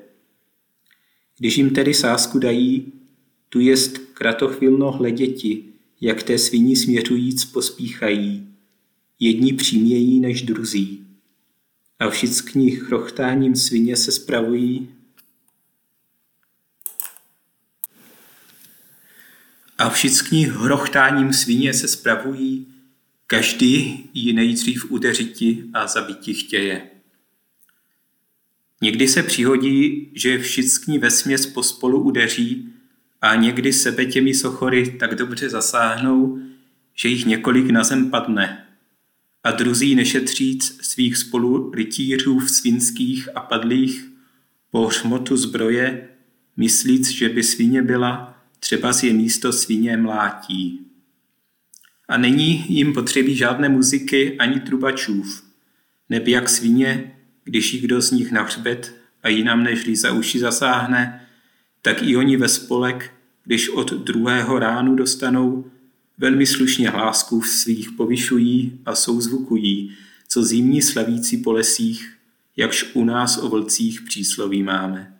Když 1.39 1.57
jim 1.57 1.69
tedy 1.69 1.93
sásku 1.93 2.39
dají, 2.39 2.93
tu 3.49 3.59
jest 3.59 3.97
kratochvilno 3.97 4.91
hleděti, 4.91 5.63
jak 6.01 6.23
té 6.23 6.37
sviní 6.37 6.75
směřujíc 6.75 7.45
pospíchají, 7.45 8.47
jedni 9.19 9.53
přímějí 9.53 10.19
než 10.19 10.41
druzí. 10.41 11.04
A 11.99 12.09
všichni 12.09 12.71
chrochtáním 12.71 13.55
svině 13.55 13.97
se 13.97 14.11
spravují 14.11 14.95
a 19.77 19.89
všichni 19.89 20.45
hrochtáním 20.45 21.33
svině 21.33 21.73
se 21.73 21.87
spravují, 21.87 22.67
každý 23.27 24.09
ji 24.13 24.33
nejdřív 24.33 24.91
udeřiti 24.91 25.63
a 25.73 25.87
zabiti 25.87 26.33
chtěje. 26.33 26.89
Někdy 28.81 29.07
se 29.07 29.23
přihodí, 29.23 30.11
že 30.13 30.39
všichni 30.39 30.99
vesměs 30.99 31.45
pospolu 31.45 32.03
udeří 32.03 32.73
a 33.21 33.35
někdy 33.35 33.73
sebe 33.73 34.05
těmi 34.05 34.33
sochory 34.33 34.91
tak 34.91 35.15
dobře 35.15 35.49
zasáhnou, 35.49 36.39
že 36.95 37.09
jich 37.09 37.25
několik 37.25 37.69
na 37.69 37.83
zem 37.83 38.09
padne. 38.09 38.64
A 39.45 39.51
druzí 39.51 39.95
nešetříc 39.95 40.77
svých 40.81 41.17
spolu 41.17 41.71
rytířů 41.71 42.39
v 42.39 42.49
svinských 42.49 43.29
a 43.35 43.39
padlých 43.39 44.09
po 44.71 44.87
hřmotu 44.87 45.37
zbroje, 45.37 46.09
myslíc, 46.57 47.09
že 47.09 47.29
by 47.29 47.43
svině 47.43 47.81
byla, 47.81 48.43
třeba 48.59 48.93
si 48.93 49.07
je 49.07 49.13
místo 49.13 49.53
svině 49.53 49.97
mlátí. 49.97 50.79
A 52.07 52.17
není 52.17 52.65
jim 52.69 52.93
potřebí 52.93 53.35
žádné 53.35 53.69
muziky 53.69 54.37
ani 54.37 54.59
trubačův, 54.59 55.43
neby 56.09 56.31
jak 56.31 56.49
svině 56.49 57.11
když 57.45 57.73
jí 57.73 57.79
kdo 57.79 58.01
z 58.01 58.11
nich 58.11 58.31
na 58.31 58.43
hřbet 58.43 58.95
a 59.23 59.29
jinam 59.29 59.63
než 59.63 59.99
za 59.99 60.11
uši 60.11 60.39
zasáhne, 60.39 61.27
tak 61.81 62.03
i 62.03 62.17
oni 62.17 62.37
ve 62.37 62.47
spolek, 62.47 63.13
když 63.43 63.69
od 63.69 63.93
druhého 63.93 64.59
ránu 64.59 64.95
dostanou, 64.95 65.71
velmi 66.17 66.45
slušně 66.45 66.89
hlásku 66.89 67.41
svých 67.41 67.91
povyšují 67.91 68.79
a 68.85 68.95
souzvukují, 68.95 69.95
co 70.27 70.43
zimní 70.43 70.81
slavící 70.81 71.37
po 71.37 71.51
lesích, 71.51 72.17
jakž 72.57 72.85
u 72.93 73.05
nás 73.05 73.37
o 73.37 73.49
vlcích 73.49 74.01
přísloví 74.01 74.63
máme. 74.63 75.17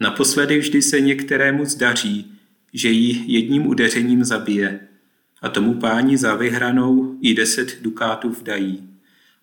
Naposledy 0.00 0.58
vždy 0.58 0.82
se 0.82 1.00
některému 1.00 1.64
zdaří, 1.64 2.32
že 2.72 2.88
ji 2.88 3.24
jedním 3.26 3.66
udeřením 3.66 4.24
zabije 4.24 4.88
a 5.42 5.48
tomu 5.48 5.74
páni 5.74 6.18
za 6.18 6.34
vyhranou 6.34 7.18
i 7.20 7.34
deset 7.34 7.82
dukátů 7.82 8.36
dají 8.42 8.88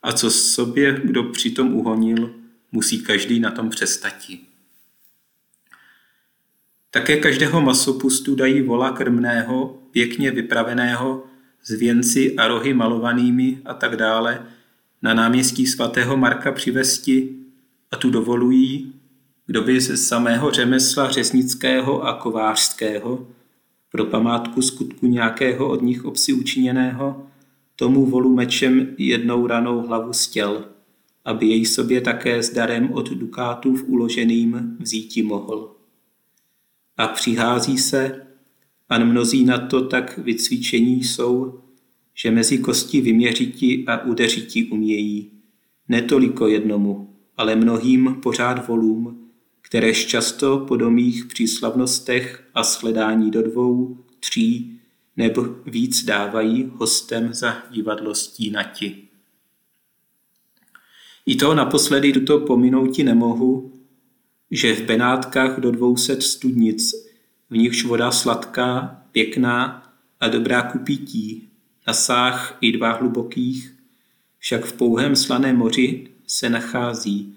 a 0.04 0.12
co 0.13 0.32
sobě 0.32 1.02
kdo 1.04 1.24
přitom 1.24 1.74
uhonil, 1.74 2.36
musí 2.72 3.04
každý 3.04 3.39
na 3.39 3.52
tom 3.52 3.70
přestati. 3.70 4.39
Také 6.91 7.17
každého 7.17 7.62
masopustu 7.62 8.36
dají 8.36 8.62
vola 8.62 8.91
krmného, 8.91 9.81
pěkně 9.91 10.32
vypraveného, 10.32 11.23
s 11.63 11.71
věnci 11.71 12.36
a 12.36 12.47
rohy 12.47 12.73
malovanými 12.73 13.60
a 13.65 13.73
tak 13.73 13.95
dále, 13.95 14.45
na 15.01 15.13
náměstí 15.13 15.67
svatého 15.67 16.17
Marka 16.17 16.51
přivesti 16.51 17.36
a 17.91 17.97
tu 17.97 18.10
dovolují, 18.10 18.93
kdo 19.45 19.62
by 19.62 19.82
ze 19.82 19.97
samého 19.97 20.51
řemesla 20.51 21.12
řeznického 21.12 22.04
a 22.04 22.13
kovářského, 22.13 23.27
pro 23.91 24.06
památku 24.06 24.62
skutku 24.62 25.08
nějakého 25.08 25.69
od 25.69 25.82
nich 25.82 26.06
obsi 26.06 26.34
učiněného, 26.34 27.27
tomu 27.75 28.06
volu 28.06 28.36
mečem 28.36 28.95
jednou 28.97 29.47
ranou 29.47 29.88
hlavu 29.88 30.13
stěl, 30.13 30.65
aby 31.25 31.45
jej 31.45 31.65
sobě 31.65 32.01
také 32.01 32.43
s 32.43 32.54
darem 32.54 32.93
od 32.93 33.10
dukátů 33.10 33.75
v 33.75 33.84
uloženým 33.84 34.77
vzíti 34.80 35.23
mohl. 35.23 35.75
A 36.97 37.08
přihází 37.08 37.77
se, 37.77 38.25
a 38.91 38.99
mnozí 38.99 39.45
na 39.45 39.58
to 39.58 39.82
tak 39.82 40.17
vycvičení 40.17 41.04
jsou, 41.04 41.60
že 42.13 42.32
mezi 42.32 42.58
kosti 42.58 43.01
vyměřiti 43.01 43.86
a 43.88 44.04
udeřiti 44.06 44.65
umějí. 44.65 45.32
Netoliko 45.88 46.47
jednomu, 46.47 47.15
ale 47.38 47.56
mnohým 47.56 48.15
pořád 48.23 48.67
volům, 48.67 49.30
kteréž 49.62 50.06
často 50.06 50.65
po 50.67 50.75
domých 50.75 51.25
příslavnostech 51.25 52.43
a 52.54 52.63
sledání 52.63 53.32
do 53.32 53.41
dvou, 53.41 53.97
tří 54.19 54.80
nebo 55.17 55.56
víc 55.65 56.06
dávají 56.06 56.71
hostem 56.75 57.34
za 57.34 57.58
divadlo 57.71 58.15
stínati. 58.15 58.97
I 61.25 61.36
to 61.36 61.56
naposledy 61.56 62.13
tuto 62.13 62.39
pominouti 62.39 63.04
nemohu, 63.04 63.73
že 64.51 64.75
v 64.75 64.82
Benátkách 64.82 65.60
do 65.60 65.71
200 65.71 66.21
studnic 66.21 67.11
v 67.52 67.58
nichž 67.58 67.84
voda 67.84 68.12
sladká, 68.12 69.02
pěkná 69.12 69.84
a 70.20 70.28
dobrá 70.28 70.62
ku 70.62 70.80
pití, 70.80 71.50
na 71.88 71.94
sáh 71.94 72.58
i 72.62 72.72
dva 72.72 72.92
hlubokých, 72.92 73.76
však 74.38 74.66
v 74.66 74.74
pouhém 74.74 75.16
slaném 75.16 75.56
moři 75.56 76.08
se 76.28 76.50
nachází 76.50 77.36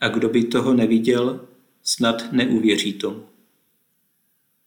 a 0.00 0.08
kdo 0.08 0.28
by 0.28 0.44
toho 0.44 0.74
neviděl, 0.74 1.40
snad 1.82 2.32
neuvěří 2.32 2.92
tomu. 2.92 3.22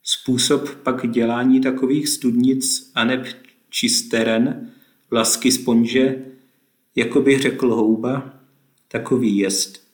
Způsob 0.04 0.76
pak 0.76 1.12
dělání 1.12 1.62
takových 1.62 2.10
studnic 2.10 2.92
a 2.96 3.04
neb 3.04 3.28
čisteren, 3.70 4.72
vlasky 5.12 5.52
sponže, 5.52 6.26
jako 6.96 7.22
bych 7.22 7.42
řekl 7.42 7.76
houba, 7.76 8.34
takový 8.88 9.38
jest. 9.38 9.88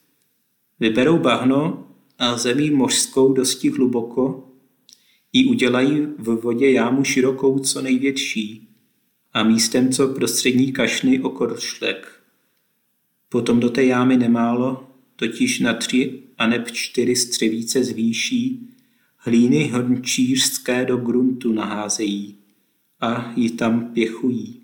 Vyberou 0.80 1.18
bahno 1.18 1.88
a 2.18 2.38
zemí 2.38 2.72
mořskou 2.72 3.34
dosti 3.34 3.70
hluboko 3.70 4.49
i 5.34 5.46
udělají 5.46 6.08
v 6.18 6.42
vodě 6.42 6.72
jámu 6.72 7.04
širokou 7.04 7.60
co 7.60 7.82
největší 7.82 8.70
a 9.34 9.44
místem 9.44 9.92
co 9.92 10.08
prostřední 10.08 10.72
kašny 10.72 11.20
okoršlek. 11.20 12.22
Potom 13.30 13.60
do 13.60 13.70
té 13.70 13.84
jámy 13.84 14.18
nemálo, 14.18 14.88
totiž 15.15 15.60
na 15.60 15.74
tři 15.74 16.24
a 16.38 16.48
neb 16.48 16.72
čtyři 16.72 17.15
střevíce 17.15 17.84
zvýší, 17.84 18.70
hlíny 19.18 19.63
hrnčířské 19.63 20.86
do 20.86 20.98
gruntu 20.98 21.54
naházejí 21.54 22.36
a 23.02 23.34
ji 23.36 23.50
tam 23.50 23.94
pěchují. 23.94 24.62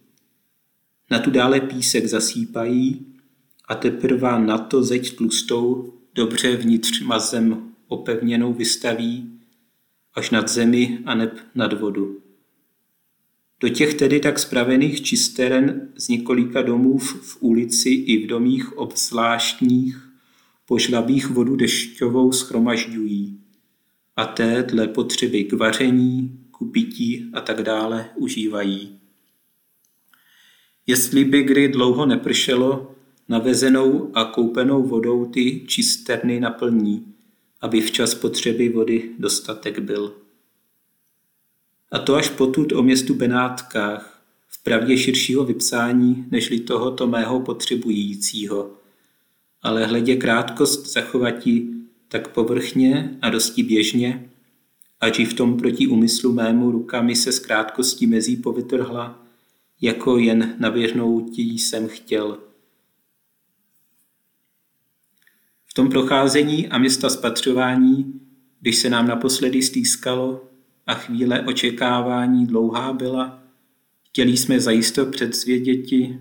Na 1.12 1.20
tu 1.20 1.32
dále 1.32 1.62
písek 1.62 2.06
zasýpají 2.06 3.06
a 3.68 3.76
teprve 3.76 4.40
na 4.40 4.58
to 4.58 4.84
zeď 4.84 5.16
tlustou 5.16 5.94
dobře 6.16 6.56
vnitř 6.56 7.02
mazem 7.02 7.72
opevněnou 7.88 8.54
vystaví 8.54 9.35
až 10.16 10.30
nad 10.30 10.50
zemi 10.50 11.00
a 11.06 11.16
neb 11.16 11.40
nad 11.56 11.74
vodu. 11.80 12.22
Do 13.60 13.70
těch 13.70 13.94
tedy 13.94 14.20
tak 14.20 14.40
spravených 14.40 15.02
čisteren 15.02 15.90
z 15.96 16.08
několika 16.08 16.62
domů 16.62 16.98
v 16.98 17.38
ulici 17.40 17.90
i 17.90 18.26
v 18.26 18.28
domích 18.28 18.78
obzvláštních 18.78 20.10
po 20.66 20.78
vodu 21.30 21.56
dešťovou 21.56 22.32
schromažďují 22.32 23.40
a 24.16 24.26
té 24.26 24.64
dle 24.64 24.88
potřeby 24.88 25.44
k 25.44 25.54
vaření, 25.54 26.40
ku 26.52 26.66
pití 26.66 27.30
a 27.34 27.42
tak 27.42 27.64
dále 27.64 28.10
užívají. 28.16 29.00
Jestli 30.88 31.26
by 31.26 31.44
kdy 31.44 31.68
dlouho 31.68 32.06
nepršelo, 32.06 32.96
navezenou 33.30 34.12
a 34.14 34.26
koupenou 34.26 34.84
vodou 34.84 35.26
ty 35.26 35.66
čisterny 35.68 36.40
naplní, 36.40 37.15
aby 37.66 37.82
včas 37.82 38.16
potřeby 38.16 38.70
vody 38.70 39.10
dostatek 39.20 39.80
byl. 39.80 40.14
A 41.92 42.00
to 42.00 42.16
až 42.16 42.30
potud 42.30 42.72
o 42.72 42.84
městu 42.84 43.14
Benátkách, 43.14 44.22
v 44.48 44.64
pravdě 44.64 44.98
širšího 44.98 45.46
vypsání, 45.46 46.26
nežli 46.32 46.60
tohoto 46.60 47.08
mého 47.08 47.40
potřebujícího. 47.40 48.72
Ale 49.62 49.86
hledě 49.86 50.16
krátkost 50.16 50.94
zachovatí 50.94 51.70
tak 52.08 52.28
povrchně 52.28 53.18
a 53.22 53.30
dosti 53.30 53.64
běžně, 53.64 54.30
ať 55.02 55.20
i 55.20 55.26
v 55.26 55.34
tom 55.34 55.58
proti 55.58 55.88
úmyslu 55.88 56.34
mému 56.34 56.72
rukami 56.72 57.16
se 57.16 57.32
z 57.32 57.40
krátkosti 57.40 58.08
mezí 58.08 58.36
povytrhla, 58.36 59.26
jako 59.82 60.18
jen 60.18 60.56
navěrnoutí 60.60 61.60
jsem 61.60 61.88
chtěl. 61.88 62.38
V 65.65 65.65
tom 65.76 65.90
procházení 65.90 66.68
a 66.68 66.78
města 66.78 67.10
spatřování, 67.10 68.22
když 68.62 68.78
se 68.78 68.90
nám 68.90 69.08
naposledy 69.08 69.62
stýskalo 69.62 70.50
a 70.88 70.94
chvíle 70.94 71.42
očekávání 71.42 72.48
dlouhá 72.48 72.94
byla, 72.94 73.44
chtěli 74.10 74.38
jsme 74.38 74.60
zajisto 74.60 75.06
předzvěděti, 75.06 76.20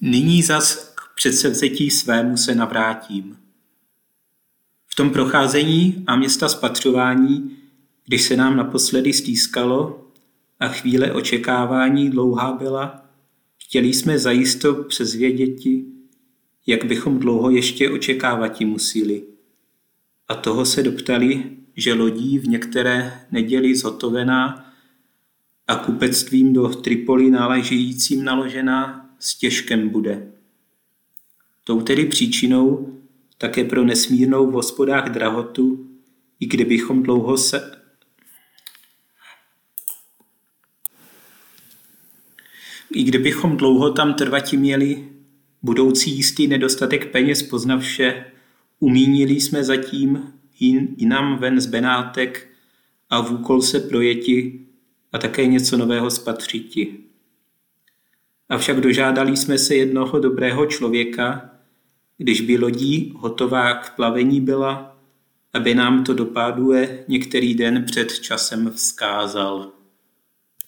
Nyní 0.00 0.42
zas 0.42 0.92
k 0.94 1.14
předsevzetí 1.14 1.90
svému 1.90 2.36
se 2.36 2.54
navrátím. 2.54 3.38
V 4.86 4.94
tom 4.94 5.10
procházení 5.10 6.04
a 6.06 6.16
města 6.16 6.48
spatřování, 6.48 7.56
když 8.06 8.22
se 8.22 8.36
nám 8.36 8.56
naposledy 8.56 9.12
stýskalo 9.12 10.10
a 10.60 10.68
chvíle 10.68 11.12
očekávání 11.12 12.10
dlouhá 12.10 12.52
byla, 12.52 13.07
chtěli 13.68 13.88
jsme 13.88 14.18
zajisto 14.18 14.74
přezvěděti, 14.74 15.84
jak 16.66 16.84
bychom 16.84 17.18
dlouho 17.18 17.50
ještě 17.50 17.90
očekávat 17.90 18.60
museli. 18.60 19.24
A 20.28 20.34
toho 20.34 20.66
se 20.66 20.82
doptali, 20.82 21.44
že 21.76 21.94
lodí 21.94 22.38
v 22.38 22.48
některé 22.48 23.26
neděli 23.30 23.76
zhotovená 23.76 24.72
a 25.66 25.76
kupectvím 25.76 26.52
do 26.52 26.68
Tripoli 26.68 27.30
náležejícím 27.30 28.24
naložená 28.24 29.10
s 29.18 29.38
těžkem 29.38 29.88
bude. 29.88 30.32
Tou 31.64 31.80
tedy 31.80 32.06
příčinou 32.06 32.98
také 33.38 33.64
pro 33.64 33.84
nesmírnou 33.84 34.50
v 34.50 34.52
hospodách 34.52 35.10
drahotu, 35.10 35.88
i 36.40 36.46
kdybychom 36.46 37.02
dlouho 37.02 37.36
se 37.36 37.77
I 42.92 43.02
kdybychom 43.02 43.56
dlouho 43.56 43.90
tam 43.90 44.14
trvati 44.14 44.56
měli, 44.56 45.08
budoucí 45.62 46.16
jistý 46.16 46.46
nedostatek 46.46 47.12
peněz 47.12 47.42
poznavše, 47.42 48.24
umínili 48.80 49.34
jsme 49.34 49.64
zatím 49.64 50.32
jinam 50.96 51.38
ven 51.38 51.60
z 51.60 51.66
Benátek 51.66 52.48
a 53.10 53.20
v 53.20 53.32
úkol 53.32 53.62
se 53.62 53.80
projeti 53.80 54.60
a 55.12 55.18
také 55.18 55.46
něco 55.46 55.76
nového 55.76 56.10
spatřiti. 56.10 56.98
Avšak 58.48 58.80
dožádali 58.80 59.36
jsme 59.36 59.58
se 59.58 59.74
jednoho 59.74 60.18
dobrého 60.18 60.66
člověka, 60.66 61.50
když 62.18 62.40
by 62.40 62.58
lodí 62.58 63.12
hotová 63.16 63.74
k 63.74 63.96
plavení 63.96 64.40
byla, 64.40 64.98
aby 65.52 65.74
nám 65.74 66.04
to 66.04 66.14
dopáduje 66.14 67.04
některý 67.08 67.54
den 67.54 67.84
před 67.84 68.12
časem 68.12 68.70
vzkázal. 68.70 69.77